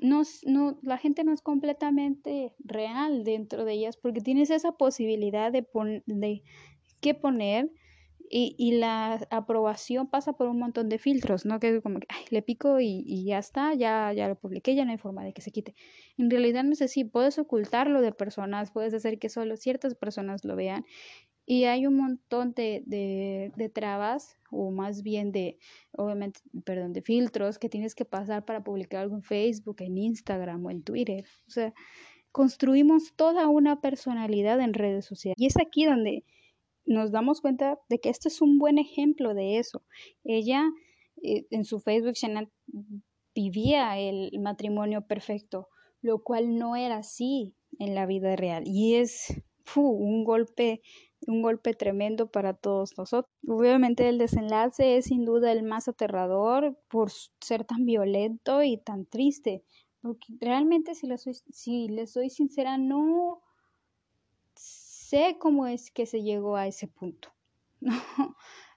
No, 0.00 0.22
no, 0.46 0.78
la 0.82 0.98
gente 0.98 1.24
no 1.24 1.32
es 1.32 1.42
completamente 1.42 2.54
real 2.60 3.24
dentro 3.24 3.64
de 3.64 3.72
ellas 3.72 3.96
porque 3.96 4.20
tienes 4.20 4.50
esa 4.50 4.72
posibilidad 4.72 5.50
de, 5.50 5.66
de 6.06 6.42
qué 7.00 7.14
poner 7.14 7.70
y, 8.32 8.54
y, 8.56 8.78
la 8.78 9.26
aprobación 9.30 10.06
pasa 10.06 10.34
por 10.34 10.46
un 10.46 10.60
montón 10.60 10.88
de 10.88 10.98
filtros, 10.98 11.44
¿no? 11.44 11.58
Que 11.58 11.82
como 11.82 11.98
que 11.98 12.06
ay, 12.10 12.24
le 12.30 12.42
pico 12.42 12.78
y, 12.78 13.02
y, 13.04 13.24
ya 13.24 13.38
está, 13.38 13.74
ya, 13.74 14.12
ya 14.12 14.28
lo 14.28 14.36
publiqué, 14.36 14.76
ya 14.76 14.84
no 14.84 14.92
hay 14.92 14.98
forma 14.98 15.24
de 15.24 15.32
que 15.32 15.42
se 15.42 15.50
quite. 15.50 15.74
En 16.16 16.30
realidad 16.30 16.62
no 16.62 16.76
sé 16.76 16.86
si 16.86 17.02
puedes 17.04 17.40
ocultarlo 17.40 18.00
de 18.00 18.12
personas, 18.12 18.70
puedes 18.70 18.94
hacer 18.94 19.18
que 19.18 19.28
solo 19.28 19.56
ciertas 19.56 19.96
personas 19.96 20.44
lo 20.44 20.54
vean. 20.54 20.84
Y 21.44 21.64
hay 21.64 21.88
un 21.88 21.96
montón 21.96 22.54
de, 22.54 22.84
de, 22.86 23.52
de 23.56 23.68
trabas, 23.68 24.38
o 24.52 24.70
más 24.70 25.02
bien 25.02 25.32
de, 25.32 25.58
obviamente, 25.90 26.40
perdón, 26.64 26.92
de 26.92 27.02
filtros 27.02 27.58
que 27.58 27.68
tienes 27.68 27.96
que 27.96 28.04
pasar 28.04 28.44
para 28.44 28.62
publicar 28.62 29.00
algo 29.02 29.16
en 29.16 29.24
Facebook, 29.24 29.78
en 29.80 29.98
Instagram 29.98 30.64
o 30.64 30.70
en 30.70 30.84
Twitter. 30.84 31.24
O 31.48 31.50
sea, 31.50 31.74
construimos 32.30 33.14
toda 33.16 33.48
una 33.48 33.80
personalidad 33.80 34.60
en 34.60 34.72
redes 34.72 35.04
sociales. 35.04 35.36
Y 35.36 35.46
es 35.46 35.56
aquí 35.56 35.84
donde 35.84 36.24
nos 36.90 37.12
damos 37.12 37.40
cuenta 37.40 37.78
de 37.88 38.00
que 38.00 38.10
este 38.10 38.28
es 38.28 38.42
un 38.42 38.58
buen 38.58 38.78
ejemplo 38.78 39.32
de 39.32 39.58
eso. 39.58 39.82
Ella 40.24 40.64
eh, 41.22 41.46
en 41.50 41.64
su 41.64 41.80
Facebook 41.80 42.14
vivía 43.34 43.98
el 43.98 44.38
matrimonio 44.40 45.06
perfecto, 45.06 45.68
lo 46.02 46.22
cual 46.22 46.56
no 46.56 46.76
era 46.76 46.96
así 46.96 47.54
en 47.78 47.94
la 47.94 48.06
vida 48.06 48.34
real 48.34 48.64
y 48.66 48.96
es 48.96 49.40
un 49.76 50.24
golpe 50.24 50.82
un 51.26 51.42
golpe 51.42 51.74
tremendo 51.74 52.30
para 52.30 52.54
todos 52.54 52.96
nosotros. 52.96 53.30
Obviamente 53.46 54.08
el 54.08 54.18
desenlace 54.18 54.96
es 54.96 55.04
sin 55.04 55.26
duda 55.26 55.52
el 55.52 55.62
más 55.62 55.86
aterrador 55.86 56.78
por 56.88 57.10
ser 57.40 57.64
tan 57.64 57.84
violento 57.84 58.62
y 58.62 58.78
tan 58.78 59.04
triste, 59.04 59.62
porque 60.00 60.26
realmente 60.40 60.94
si 60.94 61.06
les 61.06 61.22
soy, 61.22 61.34
si 61.34 61.88
les 61.88 62.12
soy 62.12 62.30
sincera 62.30 62.78
no 62.78 63.42
sé 65.10 65.36
cómo 65.38 65.66
es 65.66 65.90
que 65.90 66.06
se 66.06 66.22
llegó 66.22 66.56
a 66.56 66.66
ese 66.66 66.88
punto. 66.88 67.30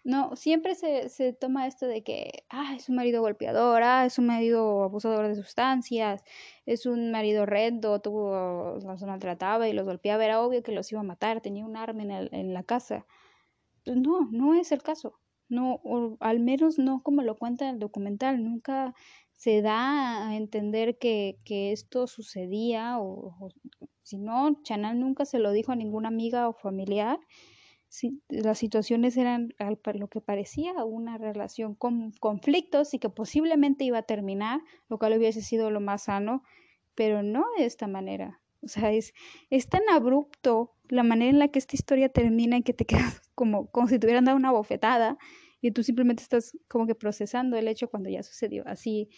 No, 0.05 0.29
no, 0.29 0.35
siempre 0.35 0.75
se, 0.75 1.09
se 1.09 1.33
toma 1.33 1.67
esto 1.67 1.87
de 1.87 2.03
que, 2.03 2.43
ah, 2.49 2.73
es 2.75 2.89
un 2.89 2.95
marido 2.95 3.21
golpeador, 3.21 3.83
ah, 3.83 4.05
es 4.05 4.19
un 4.19 4.27
marido 4.27 4.83
abusador 4.83 5.27
de 5.27 5.35
sustancias, 5.35 6.23
es 6.65 6.85
un 6.85 7.11
marido 7.11 7.45
rendo, 7.45 8.01
tuvo, 8.01 8.79
los 8.83 9.03
maltrataba 9.03 9.67
y 9.69 9.73
los 9.73 9.85
golpeaba, 9.85 10.25
era 10.25 10.41
obvio 10.41 10.63
que 10.63 10.73
los 10.73 10.91
iba 10.91 11.01
a 11.01 11.03
matar, 11.03 11.41
tenía 11.41 11.65
un 11.65 11.77
arma 11.77 12.03
en, 12.03 12.11
en 12.33 12.53
la 12.53 12.63
casa. 12.63 13.05
Pues 13.85 13.97
no, 13.97 14.29
no 14.31 14.53
es 14.55 14.71
el 14.71 14.81
caso. 14.83 15.19
No, 15.49 15.75
o 15.83 16.17
al 16.19 16.39
menos 16.39 16.79
no 16.79 17.03
como 17.03 17.21
lo 17.21 17.37
cuenta 17.37 17.69
el 17.69 17.79
documental, 17.79 18.43
nunca 18.43 18.95
se 19.33 19.61
da 19.61 20.27
a 20.27 20.35
entender 20.35 20.97
que, 20.97 21.37
que 21.43 21.71
esto 21.73 22.07
sucedía 22.07 22.97
o, 22.99 23.51
si 24.03 24.17
no, 24.17 24.61
Chanel 24.63 24.99
nunca 24.99 25.25
se 25.25 25.39
lo 25.39 25.51
dijo 25.51 25.71
a 25.71 25.75
ninguna 25.75 26.09
amiga 26.09 26.47
o 26.49 26.53
familiar. 26.53 27.19
Si, 27.87 28.21
las 28.27 28.57
situaciones 28.57 29.15
eran 29.17 29.53
lo 29.95 30.07
que 30.07 30.19
parecía 30.19 30.83
una 30.83 31.17
relación 31.17 31.75
con 31.75 32.11
conflictos 32.19 32.93
y 32.93 32.99
que 32.99 33.09
posiblemente 33.09 33.85
iba 33.85 33.99
a 33.99 34.03
terminar, 34.03 34.61
lo 34.89 34.97
cual 34.97 35.17
hubiese 35.17 35.41
sido 35.41 35.71
lo 35.71 35.79
más 35.79 36.03
sano, 36.03 36.43
pero 36.95 37.23
no 37.23 37.45
de 37.57 37.65
esta 37.65 37.87
manera. 37.87 38.41
O 38.61 38.67
sea, 38.67 38.91
es, 38.91 39.13
es 39.49 39.67
tan 39.67 39.83
abrupto 39.89 40.73
la 40.89 41.03
manera 41.03 41.29
en 41.29 41.39
la 41.39 41.47
que 41.49 41.59
esta 41.59 41.75
historia 41.75 42.09
termina 42.09 42.57
y 42.57 42.63
que 42.63 42.73
te 42.73 42.85
quedas 42.85 43.21
como, 43.35 43.69
como 43.71 43.87
si 43.87 43.99
te 43.99 44.07
hubieran 44.07 44.25
dado 44.25 44.37
una 44.37 44.51
bofetada 44.51 45.17
y 45.61 45.71
tú 45.71 45.81
simplemente 45.81 46.23
estás 46.23 46.57
como 46.67 46.87
que 46.87 46.95
procesando 46.95 47.55
el 47.57 47.69
hecho 47.69 47.89
cuando 47.89 48.09
ya 48.09 48.21
sucedió. 48.21 48.63
Así, 48.67 49.09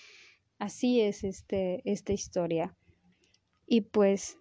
así 0.59 1.01
es 1.01 1.23
este, 1.23 1.81
esta 1.89 2.13
historia. 2.13 2.77
Y 3.65 3.81
pues 3.81 4.37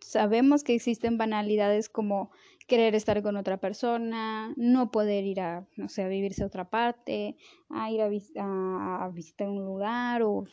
sabemos 0.00 0.64
que 0.64 0.74
existen 0.74 1.18
banalidades 1.18 1.88
como 1.88 2.30
querer 2.68 2.94
estar 2.94 3.22
con 3.22 3.36
otra 3.36 3.56
persona, 3.56 4.52
no 4.56 4.90
poder 4.90 5.24
ir 5.24 5.40
a, 5.40 5.66
no 5.76 5.88
sé, 5.88 6.02
a 6.02 6.08
vivirse 6.08 6.42
a 6.42 6.46
otra 6.46 6.68
parte, 6.68 7.36
a 7.70 7.90
ir 7.90 8.02
a, 8.02 9.04
a, 9.04 9.08
visitar 9.08 9.48
un 9.48 9.64
lugar 9.64 10.22
o 10.22 10.44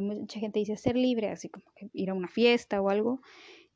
mucha 0.00 0.40
gente 0.40 0.58
dice 0.58 0.76
ser 0.76 0.96
libre, 0.96 1.30
así 1.30 1.48
como 1.48 1.64
que 1.76 1.88
ir 1.92 2.10
a 2.10 2.14
una 2.14 2.26
fiesta 2.26 2.82
o 2.82 2.90
algo. 2.90 3.22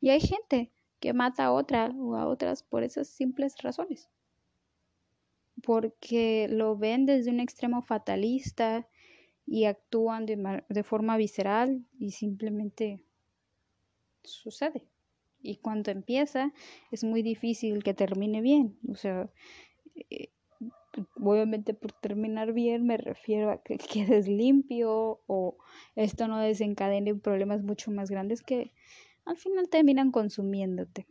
Y 0.00 0.10
hay 0.10 0.20
gente 0.20 0.72
que 0.98 1.12
mata 1.12 1.44
a 1.44 1.52
otra 1.52 1.94
o 1.96 2.16
a 2.16 2.26
otras 2.26 2.64
por 2.64 2.82
esas 2.82 3.08
simples 3.08 3.54
razones. 3.62 4.10
Porque 5.62 6.48
lo 6.50 6.76
ven 6.76 7.06
desde 7.06 7.30
un 7.30 7.38
extremo 7.38 7.80
fatalista 7.82 8.88
y 9.46 9.66
actúan 9.66 10.26
de, 10.26 10.64
de 10.68 10.82
forma 10.82 11.16
visceral 11.16 11.86
y 11.96 12.10
simplemente 12.10 13.05
sucede. 14.26 14.86
Y 15.42 15.56
cuando 15.56 15.90
empieza 15.90 16.52
es 16.90 17.04
muy 17.04 17.22
difícil 17.22 17.82
que 17.82 17.94
termine 17.94 18.40
bien. 18.40 18.78
O 18.88 18.94
sea, 18.94 19.30
eh, 20.10 20.30
obviamente 21.20 21.74
por 21.74 21.92
terminar 21.92 22.52
bien 22.52 22.86
me 22.86 22.96
refiero 22.96 23.50
a 23.50 23.62
que 23.62 23.78
quedes 23.78 24.28
limpio 24.28 25.20
o 25.26 25.58
esto 25.94 26.28
no 26.28 26.38
desencadene 26.38 27.14
problemas 27.14 27.62
mucho 27.62 27.90
más 27.90 28.10
grandes 28.10 28.42
que 28.42 28.72
al 29.24 29.36
final 29.36 29.68
terminan 29.68 30.12
consumiéndote. 30.12 31.06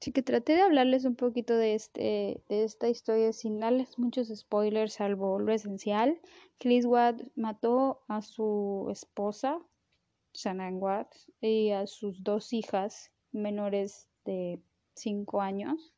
Así 0.00 0.10
que 0.10 0.22
traté 0.22 0.54
de 0.54 0.62
hablarles 0.62 1.04
un 1.04 1.14
poquito 1.14 1.54
de, 1.56 1.74
este, 1.74 2.42
de 2.48 2.64
esta 2.64 2.88
historia 2.88 3.32
sin 3.32 3.60
darles 3.60 4.00
muchos 4.00 4.28
spoilers, 4.34 4.94
salvo 4.94 5.38
lo 5.38 5.52
esencial. 5.52 6.20
Chris 6.58 6.86
Watt 6.86 7.22
mató 7.36 8.02
a 8.08 8.20
su 8.20 8.88
esposa 8.90 9.60
Watts 10.74 11.30
y 11.40 11.70
a 11.70 11.86
sus 11.86 12.22
dos 12.22 12.52
hijas 12.52 13.10
menores 13.32 14.08
de 14.24 14.60
5 14.94 15.40
años. 15.40 15.94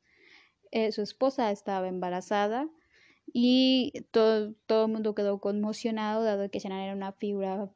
Eh, 0.71 0.93
su 0.93 1.03
esposa 1.03 1.50
estaba 1.50 1.88
embarazada 1.88 2.69
y 3.33 3.93
todo, 4.11 4.55
todo 4.67 4.87
el 4.87 4.93
mundo 4.93 5.14
quedó 5.14 5.41
conmocionado 5.41 6.25
dado 6.25 6.50
que 6.50 6.59
Shannon 6.59 6.81
era 6.81 6.95
una 6.95 7.12
figura 7.12 7.71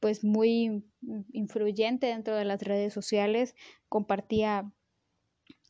pues 0.00 0.22
muy 0.22 0.84
influyente 1.32 2.08
dentro 2.08 2.36
de 2.36 2.44
las 2.44 2.62
redes 2.62 2.92
sociales, 2.92 3.54
compartía 3.88 4.70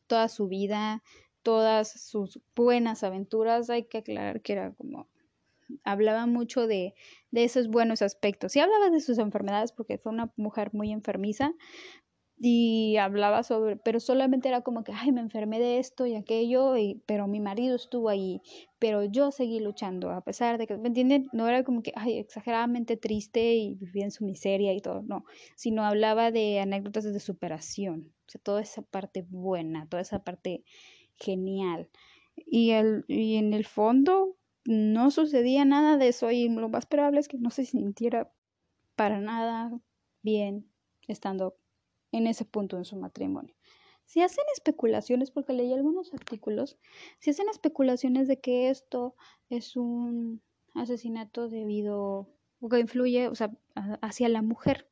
toda 0.09 0.29
su 0.29 0.49
vida, 0.49 1.03
todas 1.43 1.93
sus 2.09 2.41
buenas 2.57 3.05
aventuras, 3.05 3.71
hay 3.71 3.85
que 3.85 3.99
aclarar 3.99 4.43
que 4.43 4.55
era 4.55 4.75
como 4.75 5.09
hablaba 5.85 6.26
mucho 6.26 6.66
de, 6.66 6.95
de 7.31 7.45
esos 7.45 7.69
buenos 7.69 8.02
aspectos. 8.02 8.52
Sí 8.52 8.61
hablaba 8.61 8.90
de 8.90 9.00
sus 9.00 9.19
enfermedades 9.19 9.73
porque 9.73 9.99
fue 9.99 10.12
una 10.12 10.33
mujer 10.37 10.71
muy 10.73 10.93
enfermiza, 10.93 11.54
y 12.37 12.97
hablaba 12.97 13.43
sobre, 13.43 13.76
pero 13.76 14.00
solamente 14.00 14.49
era 14.49 14.62
como 14.62 14.83
que, 14.83 14.93
ay, 14.93 15.12
me 15.12 15.21
enfermé 15.21 15.59
de 15.61 15.78
esto 15.78 16.04
y 16.07 16.14
aquello, 16.14 16.76
y, 16.76 17.02
pero 17.07 17.28
mi 17.28 17.40
marido 17.40 17.76
estuvo 17.76 18.09
ahí, 18.09 18.40
pero 18.78 19.04
yo 19.04 19.31
seguí 19.31 19.61
luchando, 19.61 20.11
a 20.11 20.21
pesar 20.23 20.59
de 20.59 20.66
que, 20.66 20.76
¿me 20.76 20.88
entienden? 20.88 21.28
No 21.33 21.49
era 21.49 21.62
como 21.62 21.83
que, 21.83 21.93
ay, 21.95 22.19
exageradamente 22.19 22.97
triste 22.97 23.54
y 23.54 23.76
vivía 23.76 24.04
en 24.04 24.11
su 24.11 24.25
miseria 24.25 24.73
y 24.73 24.81
todo, 24.81 25.02
no, 25.02 25.25
sino 25.57 25.85
hablaba 25.85 26.31
de 26.31 26.59
anécdotas 26.59 27.04
de 27.04 27.21
superación, 27.21 28.12
o 28.26 28.31
sea, 28.31 28.40
toda 28.43 28.62
esa 28.62 28.83
parte 28.83 29.25
buena, 29.28 29.88
toda 29.88 30.02
esa 30.02 30.25
parte 30.25 30.64
genial. 31.14 31.88
Y, 32.37 32.73
el, 32.73 33.04
y 33.07 33.37
en 33.37 33.54
el 33.54 33.64
fondo 33.64 34.37
no 34.64 35.11
sucedía 35.11 35.64
nada 35.64 35.97
de 35.97 36.09
eso 36.09 36.30
y 36.30 36.49
lo 36.49 36.68
más 36.68 36.87
probable 36.87 37.21
es 37.21 37.28
que 37.28 37.38
no 37.38 37.50
se 37.50 37.64
sintiera 37.64 38.33
para 38.97 39.21
nada 39.21 39.78
bien 40.23 40.71
estando 41.06 41.56
en 42.12 42.26
ese 42.26 42.44
punto 42.44 42.76
en 42.78 42.85
su 42.85 42.97
matrimonio. 42.97 43.54
Si 44.06 44.21
hacen 44.21 44.44
especulaciones, 44.52 45.30
porque 45.30 45.52
leí 45.52 45.73
algunos 45.73 46.12
artículos, 46.12 46.78
si 47.18 47.30
hacen 47.30 47.49
especulaciones 47.49 48.28
de 48.28 48.40
que 48.40 48.68
esto 48.68 49.14
es 49.49 49.76
un 49.76 50.42
asesinato 50.75 51.49
debido 51.49 52.28
o 52.61 52.68
que 52.68 52.80
influye, 52.80 53.28
o 53.28 53.35
sea, 53.35 53.50
hacia 54.02 54.28
la 54.28 54.42
mujer, 54.42 54.88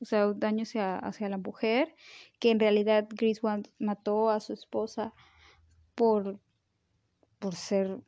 o 0.00 0.04
sea, 0.04 0.32
daño 0.32 0.62
hacia, 0.62 0.98
hacia 0.98 1.28
la 1.28 1.38
mujer, 1.38 1.94
que 2.40 2.50
en 2.50 2.60
realidad 2.60 3.06
Griswold 3.10 3.68
mató 3.78 4.30
a 4.30 4.40
su 4.40 4.52
esposa 4.52 5.14
por 5.94 6.40
por 7.42 7.56
ser, 7.56 7.98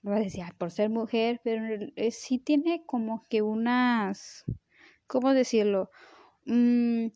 por 0.59 0.71
ser 0.71 0.91
mujer, 0.91 1.41
pero 1.43 1.67
sí 2.13 2.39
tiene 2.39 2.85
como 2.87 3.27
que 3.29 3.43
unas, 3.43 4.45
¿cómo 5.09 5.35
decirlo? 5.35 5.91
Mm, 6.47 7.09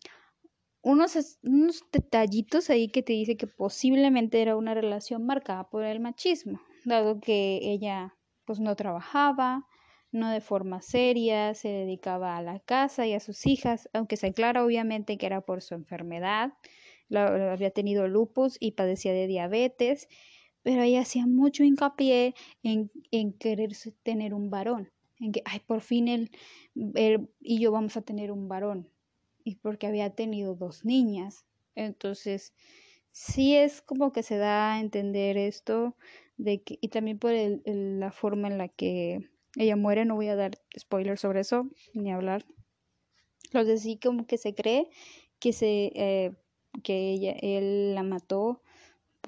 unos, 0.83 1.39
unos 1.45 1.85
detallitos 1.93 2.71
ahí 2.71 2.89
que 2.89 3.05
te 3.05 3.13
dice 3.13 3.37
que 3.37 3.47
posiblemente 3.47 4.43
era 4.43 4.57
una 4.57 4.75
relación 4.75 5.27
marcada 5.27 5.71
por 5.71 5.85
el 5.85 6.01
machismo, 6.01 6.61
dado 6.85 7.21
que 7.21 7.61
ella 7.63 8.17
pues 8.45 8.59
no 8.59 8.75
trabajaba, 8.75 9.69
no 10.11 10.31
de 10.31 10.41
forma 10.41 10.83
seria, 10.83 11.55
se 11.55 11.69
dedicaba 11.69 12.37
a 12.37 12.43
la 12.43 12.59
casa 12.59 13.07
y 13.07 13.15
a 13.15 13.21
sus 13.21 13.47
hijas, 13.47 13.89
aunque 13.93 14.17
se 14.17 14.27
aclara 14.27 14.65
obviamente 14.65 15.19
que 15.19 15.27
era 15.27 15.43
por 15.43 15.63
su 15.63 15.75
enfermedad, 15.75 16.55
había 17.15 17.71
tenido 17.71 18.09
lupus 18.09 18.57
y 18.59 18.73
padecía 18.73 19.13
de 19.13 19.29
diabetes, 19.29 20.09
pero 20.63 20.83
ella 20.83 21.01
hacía 21.01 21.27
mucho 21.27 21.65
hincapié 21.65 22.35
en, 22.63 22.91
en 23.11 23.33
querer 23.33 23.73
tener 24.03 24.35
un 24.35 24.51
varón, 24.51 24.91
en 25.21 25.33
que, 25.33 25.43
ay, 25.45 25.61
por 25.61 25.81
fin 25.81 26.09
él, 26.09 26.31
y 27.41 27.61
yo 27.61 27.73
vamos 27.73 27.97
a 27.97 28.03
tener 28.03 28.31
un 28.33 28.49
varón, 28.49 28.89
y 29.45 29.57
porque 29.57 29.87
había 29.87 30.11
tenido 30.11 30.55
dos 30.55 30.85
niñas. 30.85 31.45
Entonces, 31.75 32.53
sí 33.13 33.55
es 33.55 33.83
como 33.83 34.13
que 34.13 34.23
se 34.23 34.37
da 34.37 34.75
a 34.75 34.81
entender 34.81 35.37
esto 35.37 35.97
de 36.37 36.63
que, 36.63 36.79
y 36.81 36.89
también 36.89 37.19
por 37.19 37.33
el, 37.33 37.63
la 37.99 38.13
forma 38.13 38.49
en 38.49 38.59
la 38.59 38.69
que 38.69 39.31
ella 39.57 39.77
muere, 39.77 40.05
no 40.05 40.15
voy 40.15 40.29
a 40.29 40.37
dar 40.37 40.53
spoilers 40.79 41.21
sobre 41.21 41.41
eso, 41.41 41.69
ni 41.95 42.13
hablar. 42.13 42.45
Lo 43.53 43.65
de 43.65 43.79
sí 43.79 43.99
como 43.99 44.27
que 44.27 44.39
se 44.39 44.55
cree 44.55 44.89
que 45.39 45.53
se 45.53 45.93
eh, 45.95 46.33
que 46.83 47.11
ella, 47.11 47.33
él 47.41 47.95
la 47.95 48.03
mató 48.03 48.63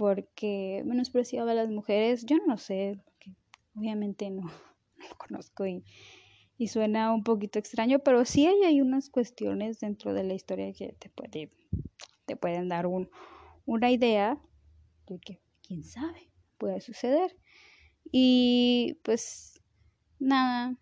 porque 0.00 0.82
menospreciaba 0.86 1.50
a 1.50 1.54
las 1.54 1.68
mujeres. 1.68 2.24
Yo 2.24 2.38
no 2.38 2.46
lo 2.46 2.56
sé, 2.56 2.98
obviamente 3.74 4.30
no, 4.30 4.40
no 4.96 5.08
lo 5.08 5.16
conozco 5.18 5.66
y 5.66 5.84
y 6.60 6.68
suena 6.68 7.14
un 7.14 7.24
poquito 7.24 7.58
extraño, 7.58 8.00
pero 8.00 8.26
sí 8.26 8.46
hay, 8.46 8.82
unas 8.82 9.08
cuestiones 9.08 9.80
dentro 9.80 10.12
de 10.12 10.24
la 10.24 10.34
historia 10.34 10.70
que 10.74 10.92
te, 10.98 11.08
puede, 11.08 11.50
te 12.26 12.36
pueden 12.36 12.68
dar 12.68 12.86
un, 12.86 13.08
una 13.64 13.90
idea 13.90 14.38
de 15.06 15.18
que, 15.20 15.40
quién 15.66 15.84
sabe, 15.84 16.28
puede 16.58 16.82
suceder. 16.82 17.34
Y 18.12 18.98
pues 19.04 19.62
nada, 20.18 20.76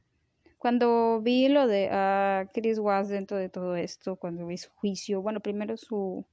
cuando 0.58 1.20
vi 1.22 1.46
lo 1.46 1.68
de 1.68 1.90
uh, 1.92 2.50
Chris 2.52 2.80
Was 2.80 3.08
dentro 3.08 3.36
de 3.36 3.48
todo 3.48 3.76
esto, 3.76 4.16
cuando 4.16 4.48
vi 4.48 4.56
su 4.56 4.70
juicio, 4.70 5.22
bueno, 5.22 5.38
primero 5.38 5.76
su, 5.76 6.26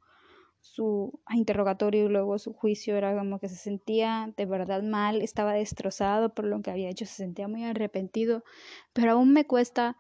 su 0.66 1.20
interrogatorio 1.30 2.06
y 2.06 2.10
luego 2.10 2.40
su 2.40 2.52
juicio 2.52 2.98
era 2.98 3.16
como 3.16 3.40
que 3.40 3.48
se 3.48 3.56
sentía 3.56 4.34
de 4.36 4.46
verdad 4.48 4.82
mal, 4.82 5.22
estaba 5.22 5.54
destrozado 5.54 6.34
por 6.34 6.46
lo 6.46 6.62
que 6.62 6.72
había 6.72 6.90
hecho, 6.90 7.06
se 7.06 7.14
sentía 7.14 7.48
muy 7.48 7.64
arrepentido, 7.64 8.44
pero 8.92 9.12
aún 9.12 9.32
me 9.32 9.46
cuesta 9.46 9.96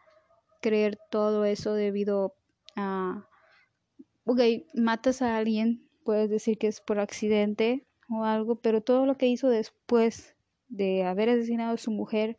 creer 0.61 0.97
todo 1.11 1.45
eso 1.45 1.73
debido 1.75 2.35
a, 2.75 3.29
ok, 4.25 4.41
matas 4.73 5.21
a 5.21 5.37
alguien, 5.37 5.87
puedes 6.03 6.31
decir 6.31 6.57
que 6.57 6.67
es 6.67 6.81
por 6.81 6.99
accidente 6.99 7.85
o 8.09 8.23
algo, 8.23 8.55
pero 8.55 8.81
todo 8.81 9.05
lo 9.05 9.17
que 9.17 9.27
hizo 9.27 9.49
después 9.49 10.35
de 10.67 11.03
haber 11.03 11.29
asesinado 11.29 11.75
a 11.75 11.77
su 11.77 11.91
mujer, 11.91 12.37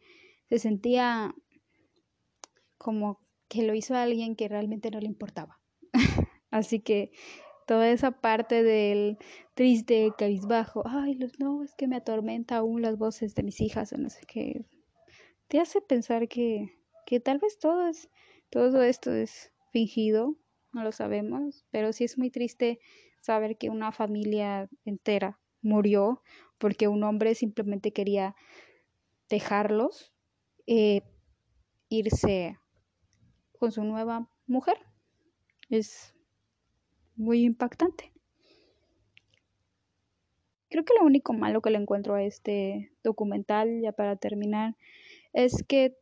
se 0.48 0.58
sentía 0.58 1.32
como 2.76 3.20
que 3.48 3.62
lo 3.62 3.74
hizo 3.74 3.94
a 3.94 4.02
alguien 4.02 4.34
que 4.34 4.48
realmente 4.48 4.90
no 4.90 4.98
le 4.98 5.06
importaba. 5.06 5.60
Así 6.50 6.80
que 6.80 7.12
toda 7.66 7.90
esa 7.90 8.12
parte 8.12 8.62
del 8.62 9.18
triste, 9.54 10.12
cabizbajo, 10.16 10.82
ay, 10.86 11.14
los 11.14 11.38
no, 11.38 11.62
es 11.62 11.74
que 11.74 11.88
me 11.88 11.96
atormenta 11.96 12.56
aún 12.56 12.80
las 12.80 12.96
voces 12.96 13.34
de 13.34 13.42
mis 13.42 13.60
hijas, 13.60 13.92
o 13.92 13.98
no 13.98 14.08
sé 14.08 14.20
qué, 14.26 14.64
te 15.48 15.60
hace 15.60 15.80
pensar 15.80 16.28
que, 16.28 16.78
que 17.04 17.20
tal 17.20 17.38
vez 17.38 17.58
todo 17.58 17.86
es, 17.88 18.08
todo 18.50 18.82
esto 18.82 19.12
es 19.12 19.52
fingido, 19.72 20.36
no 20.72 20.84
lo 20.84 20.92
sabemos, 20.92 21.66
pero 21.70 21.92
sí 21.92 22.04
es 22.04 22.16
muy 22.18 22.30
triste 22.30 22.78
saber 23.20 23.58
que 23.58 23.70
una 23.70 23.92
familia 23.92 24.68
entera 24.84 25.40
murió 25.60 26.22
porque 26.58 26.88
un 26.88 27.02
hombre 27.02 27.34
simplemente 27.34 27.92
quería 27.92 28.36
dejarlos 29.28 30.12
eh, 30.66 31.02
irse 31.88 32.58
con 33.58 33.72
su 33.72 33.84
nueva 33.84 34.30
mujer. 34.46 34.78
Es 35.68 36.15
muy 37.16 37.44
impactante. 37.44 38.12
Creo 40.68 40.84
que 40.84 40.94
lo 40.98 41.06
único 41.06 41.32
malo 41.32 41.62
que 41.62 41.70
le 41.70 41.78
encuentro 41.78 42.14
a 42.14 42.22
este 42.22 42.92
documental, 43.02 43.80
ya 43.80 43.92
para 43.92 44.16
terminar, 44.16 44.76
es 45.32 45.64
que 45.66 45.96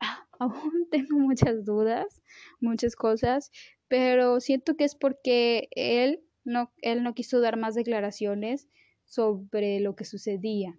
aún 0.38 0.88
tengo 0.90 1.18
muchas 1.18 1.64
dudas, 1.64 2.22
muchas 2.60 2.96
cosas, 2.96 3.50
pero 3.88 4.40
siento 4.40 4.76
que 4.76 4.84
es 4.84 4.94
porque 4.94 5.68
él 5.72 6.22
no, 6.44 6.72
él 6.82 7.02
no 7.02 7.14
quiso 7.14 7.40
dar 7.40 7.56
más 7.56 7.74
declaraciones 7.74 8.68
sobre 9.04 9.80
lo 9.80 9.96
que 9.96 10.04
sucedía. 10.04 10.78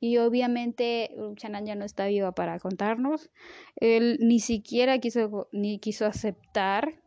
Y 0.00 0.16
obviamente 0.16 1.14
Chanan 1.36 1.66
ya 1.66 1.74
no 1.74 1.84
está 1.84 2.06
viva 2.06 2.32
para 2.32 2.58
contarnos. 2.58 3.30
Él 3.76 4.16
ni 4.20 4.40
siquiera 4.40 4.98
quiso, 4.98 5.48
ni 5.52 5.78
quiso 5.78 6.06
aceptar 6.06 7.02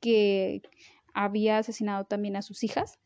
que 0.00 0.62
había 1.14 1.58
asesinado 1.58 2.04
también 2.04 2.36
a 2.36 2.42
sus 2.42 2.62
hijas. 2.64 2.98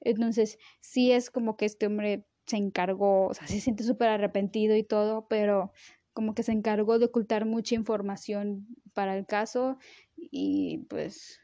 Entonces, 0.00 0.58
sí 0.80 1.12
es 1.12 1.30
como 1.30 1.56
que 1.56 1.66
este 1.66 1.86
hombre 1.86 2.26
se 2.46 2.56
encargó, 2.56 3.26
o 3.26 3.34
sea, 3.34 3.46
se 3.46 3.60
siente 3.60 3.84
súper 3.84 4.08
arrepentido 4.08 4.76
y 4.76 4.82
todo, 4.82 5.26
pero 5.28 5.72
como 6.12 6.34
que 6.34 6.42
se 6.42 6.52
encargó 6.52 6.98
de 6.98 7.06
ocultar 7.06 7.46
mucha 7.46 7.74
información 7.74 8.66
para 8.92 9.16
el 9.16 9.26
caso 9.26 9.78
y 10.16 10.78
pues 10.88 11.40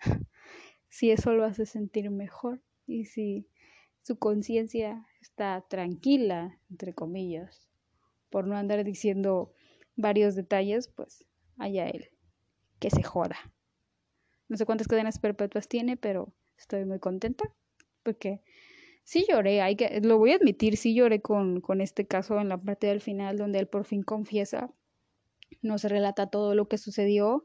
si 0.88 1.10
eso 1.10 1.32
lo 1.32 1.44
hace 1.44 1.66
sentir 1.66 2.10
mejor 2.10 2.62
y 2.86 3.04
si 3.04 3.48
su 4.02 4.18
conciencia 4.18 5.06
está 5.20 5.64
tranquila, 5.68 6.60
entre 6.70 6.94
comillas, 6.94 7.68
por 8.30 8.46
no 8.46 8.56
andar 8.56 8.84
diciendo 8.84 9.52
varios 9.96 10.34
detalles, 10.34 10.88
pues 10.88 11.24
allá 11.58 11.88
él, 11.88 12.10
que 12.78 12.90
se 12.90 13.02
joda. 13.02 13.36
No 14.48 14.56
sé 14.56 14.66
cuántas 14.66 14.88
cadenas 14.88 15.18
perpetuas 15.18 15.68
tiene, 15.68 15.96
pero 15.96 16.32
estoy 16.56 16.84
muy 16.84 16.98
contenta 16.98 17.52
porque 18.02 18.40
sí 19.02 19.26
lloré, 19.28 19.60
hay 19.62 19.76
que, 19.76 20.00
lo 20.00 20.18
voy 20.18 20.32
a 20.32 20.36
admitir, 20.36 20.76
sí 20.76 20.94
lloré 20.94 21.20
con, 21.20 21.60
con 21.60 21.80
este 21.80 22.06
caso 22.06 22.40
en 22.40 22.48
la 22.48 22.56
parte 22.56 22.86
del 22.86 23.00
final 23.00 23.36
donde 23.36 23.58
él 23.58 23.66
por 23.66 23.84
fin 23.84 24.02
confiesa. 24.02 24.72
No 25.62 25.78
se 25.78 25.88
relata 25.88 26.28
todo 26.28 26.54
lo 26.54 26.68
que 26.68 26.78
sucedió, 26.78 27.44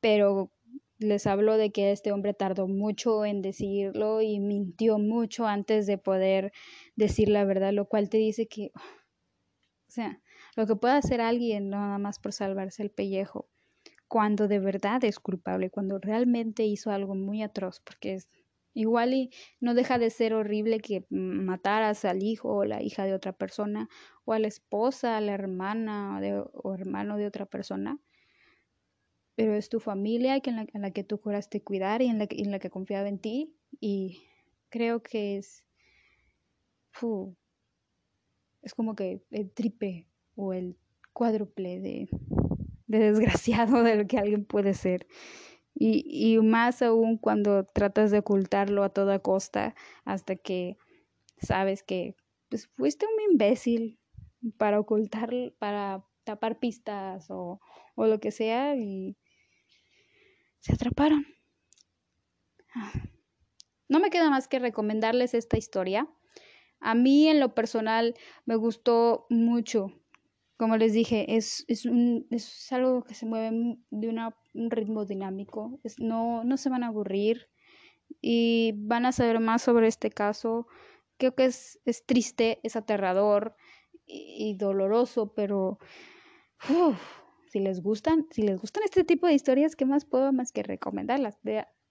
pero 0.00 0.50
les 0.98 1.26
hablo 1.26 1.56
de 1.56 1.70
que 1.70 1.92
este 1.92 2.12
hombre 2.12 2.34
tardó 2.34 2.68
mucho 2.68 3.24
en 3.24 3.42
decirlo 3.42 4.20
y 4.22 4.40
mintió 4.40 4.98
mucho 4.98 5.46
antes 5.46 5.86
de 5.86 5.98
poder 5.98 6.52
decir 6.96 7.28
la 7.28 7.44
verdad, 7.44 7.72
lo 7.72 7.86
cual 7.86 8.08
te 8.08 8.18
dice 8.18 8.46
que, 8.46 8.70
o 8.74 9.90
sea, 9.90 10.20
lo 10.56 10.66
que 10.66 10.76
puede 10.76 10.94
hacer 10.94 11.20
alguien 11.20 11.70
nada 11.70 11.98
más 11.98 12.18
por 12.18 12.32
salvarse 12.32 12.82
el 12.82 12.90
pellejo 12.90 13.48
cuando 14.10 14.48
de 14.48 14.58
verdad 14.58 15.04
es 15.04 15.20
culpable, 15.20 15.70
cuando 15.70 15.98
realmente 15.98 16.64
hizo 16.64 16.90
algo 16.90 17.14
muy 17.14 17.42
atroz, 17.42 17.80
porque 17.80 18.14
es, 18.14 18.28
Igual 18.72 19.14
y 19.14 19.30
no 19.58 19.74
deja 19.74 19.98
de 19.98 20.10
ser 20.10 20.32
horrible 20.32 20.78
que 20.78 21.04
mataras 21.10 22.04
al 22.04 22.22
hijo 22.22 22.54
o 22.54 22.64
la 22.64 22.82
hija 22.82 23.04
de 23.04 23.14
otra 23.14 23.32
persona, 23.32 23.88
o 24.24 24.32
a 24.32 24.38
la 24.38 24.46
esposa, 24.46 25.16
a 25.16 25.20
la 25.20 25.32
hermana 25.32 26.20
o 26.52 26.74
hermano 26.74 27.16
de 27.16 27.26
otra 27.26 27.46
persona, 27.46 27.98
pero 29.34 29.54
es 29.54 29.68
tu 29.70 29.80
familia 29.80 30.40
en 30.44 30.82
la, 30.82 30.90
que 30.92 31.02
tú 31.02 31.18
juraste 31.18 31.62
cuidar 31.62 32.00
y 32.00 32.06
en 32.06 32.18
la, 32.18 32.28
en 32.30 32.50
la 32.52 32.60
que 32.60 32.70
confiaba 32.70 33.08
en 33.08 33.18
ti, 33.18 33.56
y 33.80 34.22
creo 34.68 35.02
que 35.02 35.36
es, 35.36 35.64
es 38.62 38.74
como 38.74 38.94
que 38.94 39.20
el 39.30 39.50
triple 39.50 40.06
o 40.36 40.52
el 40.52 40.76
cuádruple 41.12 41.80
de, 41.80 42.08
de 42.90 42.98
desgraciado 42.98 43.82
de 43.84 43.94
lo 43.94 44.06
que 44.06 44.18
alguien 44.18 44.44
puede 44.44 44.74
ser. 44.74 45.06
Y, 45.72 46.38
más 46.42 46.82
aún 46.82 47.16
cuando 47.16 47.64
tratas 47.64 48.10
de 48.10 48.18
ocultarlo 48.18 48.82
a 48.82 48.90
toda 48.90 49.20
costa 49.20 49.74
hasta 50.04 50.36
que 50.36 50.76
sabes 51.40 51.82
que 51.82 52.16
pues, 52.50 52.66
fuiste 52.76 53.06
un 53.06 53.32
imbécil 53.32 53.98
para 54.58 54.80
ocultar, 54.80 55.30
para 55.58 56.04
tapar 56.24 56.58
pistas 56.58 57.30
o, 57.30 57.60
o 57.94 58.06
lo 58.06 58.18
que 58.18 58.32
sea 58.32 58.76
y 58.76 59.16
se 60.58 60.74
atraparon. 60.74 61.24
No 63.88 64.00
me 64.00 64.10
queda 64.10 64.28
más 64.28 64.48
que 64.48 64.58
recomendarles 64.58 65.32
esta 65.34 65.56
historia. 65.56 66.08
A 66.80 66.94
mí 66.94 67.28
en 67.28 67.40
lo 67.40 67.54
personal 67.54 68.16
me 68.44 68.56
gustó 68.56 69.26
mucho 69.30 69.99
como 70.60 70.76
les 70.76 70.92
dije, 70.92 71.38
es, 71.38 71.64
es, 71.68 71.86
un, 71.86 72.26
es 72.30 72.70
algo 72.70 73.02
que 73.02 73.14
se 73.14 73.24
mueve 73.24 73.78
de 73.88 74.08
una, 74.10 74.36
un 74.52 74.70
ritmo 74.70 75.06
dinámico, 75.06 75.80
es, 75.84 75.98
no, 75.98 76.44
no 76.44 76.58
se 76.58 76.68
van 76.68 76.84
a 76.84 76.88
aburrir 76.88 77.48
y 78.20 78.74
van 78.76 79.06
a 79.06 79.12
saber 79.12 79.40
más 79.40 79.62
sobre 79.62 79.88
este 79.88 80.10
caso. 80.10 80.66
Creo 81.16 81.34
que 81.34 81.46
es, 81.46 81.80
es 81.86 82.04
triste, 82.04 82.60
es 82.62 82.76
aterrador 82.76 83.56
y, 84.04 84.54
doloroso, 84.58 85.32
pero 85.32 85.78
si 87.50 87.60
les 87.60 87.80
gustan, 87.80 88.26
si 88.30 88.42
les 88.42 88.60
gustan 88.60 88.82
este 88.84 89.02
tipo 89.02 89.26
de 89.26 89.32
historias, 89.32 89.76
¿qué 89.76 89.86
más 89.86 90.04
puedo 90.04 90.30
más 90.30 90.52
que 90.52 90.62
recomendarlas? 90.62 91.38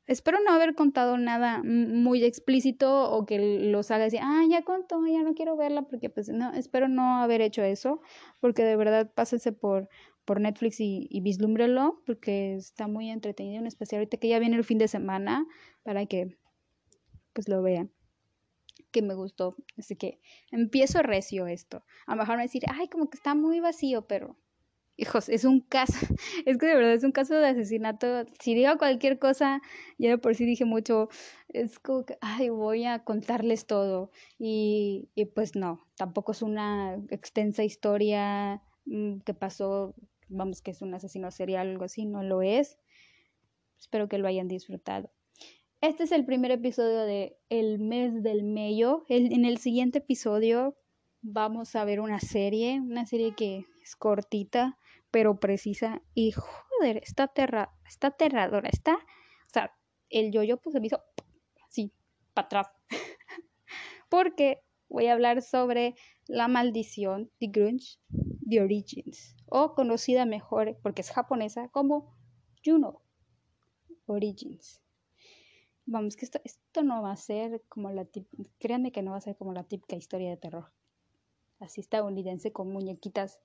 Espero 0.10 0.40
no 0.44 0.52
haber 0.52 0.74
contado 0.74 1.20
nada 1.20 1.62
muy 1.64 2.24
explícito 2.24 3.12
o 3.12 3.28
que 3.28 3.38
los 3.38 3.92
haga 3.92 4.06
decir, 4.06 4.22
ah, 4.24 4.44
ya 4.50 4.64
contó, 4.64 5.06
ya 5.06 5.22
no 5.22 5.36
quiero 5.36 5.56
verla, 5.56 5.84
porque 5.84 6.10
pues 6.10 6.30
no, 6.30 6.52
espero 6.54 6.88
no 6.88 7.22
haber 7.22 7.42
hecho 7.42 7.62
eso, 7.62 8.02
porque 8.40 8.64
de 8.64 8.76
verdad 8.76 9.12
pásense 9.14 9.52
por, 9.52 9.88
por 10.26 10.42
Netflix 10.42 10.80
y, 10.80 11.08
y 11.12 11.22
vislúmbrelo, 11.22 12.02
porque 12.08 12.56
está 12.56 12.88
muy 12.88 13.12
entretenido, 13.12 13.60
en 13.60 13.68
especial 13.68 14.00
ahorita 14.00 14.18
que 14.18 14.30
ya 14.30 14.40
viene 14.40 14.56
el 14.56 14.64
fin 14.64 14.80
de 14.80 14.88
semana, 14.88 15.46
para 15.84 16.08
que 16.08 16.40
pues 17.34 17.48
lo 17.48 17.62
vean 17.62 17.92
que 18.92 19.04
me 19.04 19.14
gustó. 19.14 19.56
Así 19.78 19.96
que 19.96 20.20
empiezo 20.50 21.04
recio 21.04 21.46
esto. 21.46 21.84
A 22.08 22.16
lo 22.16 22.22
mejor 22.22 22.38
me 22.38 22.42
decir, 22.42 22.64
ay, 22.68 22.88
como 22.88 23.12
que 23.12 23.18
está 23.18 23.36
muy 23.36 23.60
vacío, 23.60 24.08
pero 24.08 24.38
hijos, 25.00 25.30
es 25.30 25.46
un 25.46 25.62
caso, 25.62 25.94
es 26.46 26.58
que 26.58 26.66
de 26.68 26.76
verdad 26.76 26.94
es 26.94 27.04
un 27.04 27.12
caso 27.12 27.36
de 27.36 27.48
asesinato. 27.48 28.26
Si 28.40 28.54
digo 28.54 28.78
cualquier 28.78 29.18
cosa, 29.20 29.62
ya 29.98 30.18
por 30.18 30.36
sí 30.36 30.46
dije 30.46 30.66
mucho, 30.66 31.10
es 31.48 31.80
como 31.80 32.06
que, 32.06 32.18
ay, 32.22 32.50
voy 32.50 32.86
a 32.86 33.04
contarles 33.04 33.66
todo. 33.66 34.12
Y, 34.38 35.10
y 35.16 35.26
pues 35.26 35.56
no, 35.56 35.88
tampoco 35.96 36.34
es 36.34 36.42
una 36.42 36.96
extensa 37.10 37.64
historia 37.64 38.62
mm, 38.86 39.20
que 39.20 39.34
pasó, 39.34 39.96
vamos, 40.28 40.62
que 40.62 40.72
es 40.72 40.82
un 40.82 40.94
asesino 40.94 41.32
serial 41.32 41.68
o 41.68 41.72
algo 41.72 41.86
así, 41.86 42.06
no 42.06 42.24
lo 42.24 42.42
es. 42.42 42.78
Espero 43.80 44.10
que 44.10 44.18
lo 44.18 44.28
hayan 44.28 44.48
disfrutado. 44.48 45.10
Este 45.82 46.04
es 46.04 46.12
el 46.12 46.26
primer 46.26 46.52
episodio 46.52 47.06
de 47.06 47.38
El 47.48 47.80
mes 47.80 48.22
del 48.22 48.44
Mello. 48.44 49.06
en 49.08 49.46
el 49.46 49.60
siguiente 49.60 50.00
episodio 50.00 50.76
vamos 51.22 51.76
a 51.76 51.86
ver 51.86 52.00
una 52.00 52.20
serie, 52.20 52.80
una 52.82 53.06
serie 53.06 53.34
que 53.36 53.66
es 53.82 53.96
cortita, 53.96 54.78
pero 55.12 55.40
precisa 55.40 56.02
y 56.14 56.32
joder, 56.32 56.98
está, 56.98 57.24
aterra 57.24 57.74
está 57.88 58.08
aterradora, 58.08 58.70
está, 58.70 58.96
o 58.96 59.50
sea, 59.52 59.76
el 60.10 60.32
yo-yo 60.32 60.58
pues 60.58 60.74
se 60.74 60.80
me 60.80 60.88
hizo 60.88 61.02
así, 61.68 61.94
para 62.34 62.46
atrás, 62.46 62.68
porque 64.10 64.64
voy 64.88 65.08
a 65.08 65.14
hablar 65.14 65.42
sobre 65.42 65.96
la 66.28 66.48
maldición 66.48 67.32
de 67.40 67.48
Grunge, 67.48 68.00
The 68.48 68.62
Origins, 68.62 69.36
o 69.48 69.74
conocida 69.74 70.26
mejor, 70.26 70.78
porque 70.82 71.02
es 71.02 71.12
japonesa, 71.12 71.70
como 71.70 72.16
Juno 72.64 73.02
Origins. 74.06 74.82
Vamos, 75.86 76.16
que 76.16 76.26
esto, 76.26 76.40
esto 76.44 76.84
no 76.84 77.02
va 77.02 77.12
a 77.12 77.16
ser 77.16 77.64
como 77.68 77.92
la 77.92 78.06
típica, 78.06 78.44
créanme 78.60 78.92
que 78.92 79.02
no 79.02 79.12
va 79.12 79.18
a 79.18 79.22
ser 79.22 79.36
como 79.36 79.54
la 79.54 79.64
típica 79.64 79.96
historia 79.96 80.30
de 80.30 80.38
terror, 80.38 80.72
así 81.60 81.82
estadounidense 81.82 82.52
con 82.52 82.72
muñequitas 82.72 83.40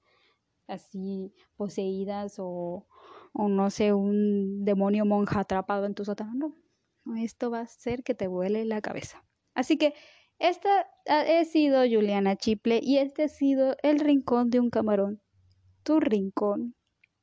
así 0.66 1.35
poseídas 1.57 2.37
o, 2.38 2.87
o 3.33 3.48
no 3.48 3.70
sé, 3.70 3.92
un 3.92 4.64
demonio 4.64 5.05
monja 5.05 5.40
atrapado 5.40 5.87
en 5.87 5.94
tu 5.94 6.05
sótano. 6.05 6.55
No, 7.05 7.16
esto 7.16 7.50
va 7.50 7.61
a 7.61 7.62
hacer 7.62 8.03
que 8.03 8.14
te 8.14 8.27
vuele 8.27 8.64
la 8.64 8.81
cabeza. 8.81 9.24
Así 9.55 9.77
que 9.77 9.94
esta 10.38 10.87
he 11.07 11.44
sido 11.44 11.83
Juliana 11.83 12.37
Chiple 12.37 12.81
y 12.83 12.98
este 12.98 13.24
ha 13.24 13.29
sido 13.29 13.77
el 13.83 14.00
rincón 14.00 14.50
de 14.50 14.61
un 14.61 14.70
camarón. 14.70 15.22
Tu 15.83 16.00
rincón 16.00 16.74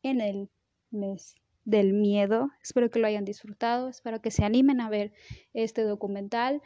en 0.04 0.22
el 0.22 0.50
mes 0.92 1.36
del 1.66 1.94
miedo. 1.94 2.50
Espero 2.64 2.90
que 2.90 3.00
lo 3.00 3.08
hayan 3.08 3.26
disfrutado, 3.26 3.90
espero 3.90 4.22
que 4.22 4.32
se 4.32 4.46
animen 4.46 4.82
a 4.82 4.90
ver 4.90 5.14
este 5.54 5.84
documental. 5.84 6.62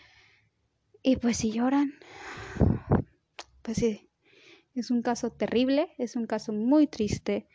Y 1.01 1.17
pues 1.17 1.37
si 1.37 1.51
lloran, 1.51 1.93
pues 3.61 3.77
sí, 3.77 4.04
es 4.75 4.91
un 4.91 5.01
caso 5.01 5.31
terrible, 5.31 5.93
es 5.97 6.15
un 6.15 6.27
caso 6.27 6.51
muy 6.53 6.87
triste, 6.87 7.47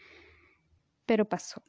pero 1.06 1.28
pasó. 1.28 1.62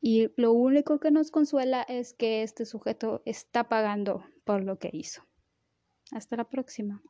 Y 0.00 0.30
lo 0.36 0.52
único 0.52 1.00
que 1.00 1.10
nos 1.10 1.30
consuela 1.30 1.82
es 1.82 2.14
que 2.14 2.42
este 2.42 2.64
sujeto 2.64 3.22
está 3.24 3.68
pagando 3.68 4.24
por 4.44 4.62
lo 4.62 4.78
que 4.78 4.90
hizo. 4.92 5.22
Hasta 6.12 6.36
la 6.36 6.48
próxima. 6.48 7.02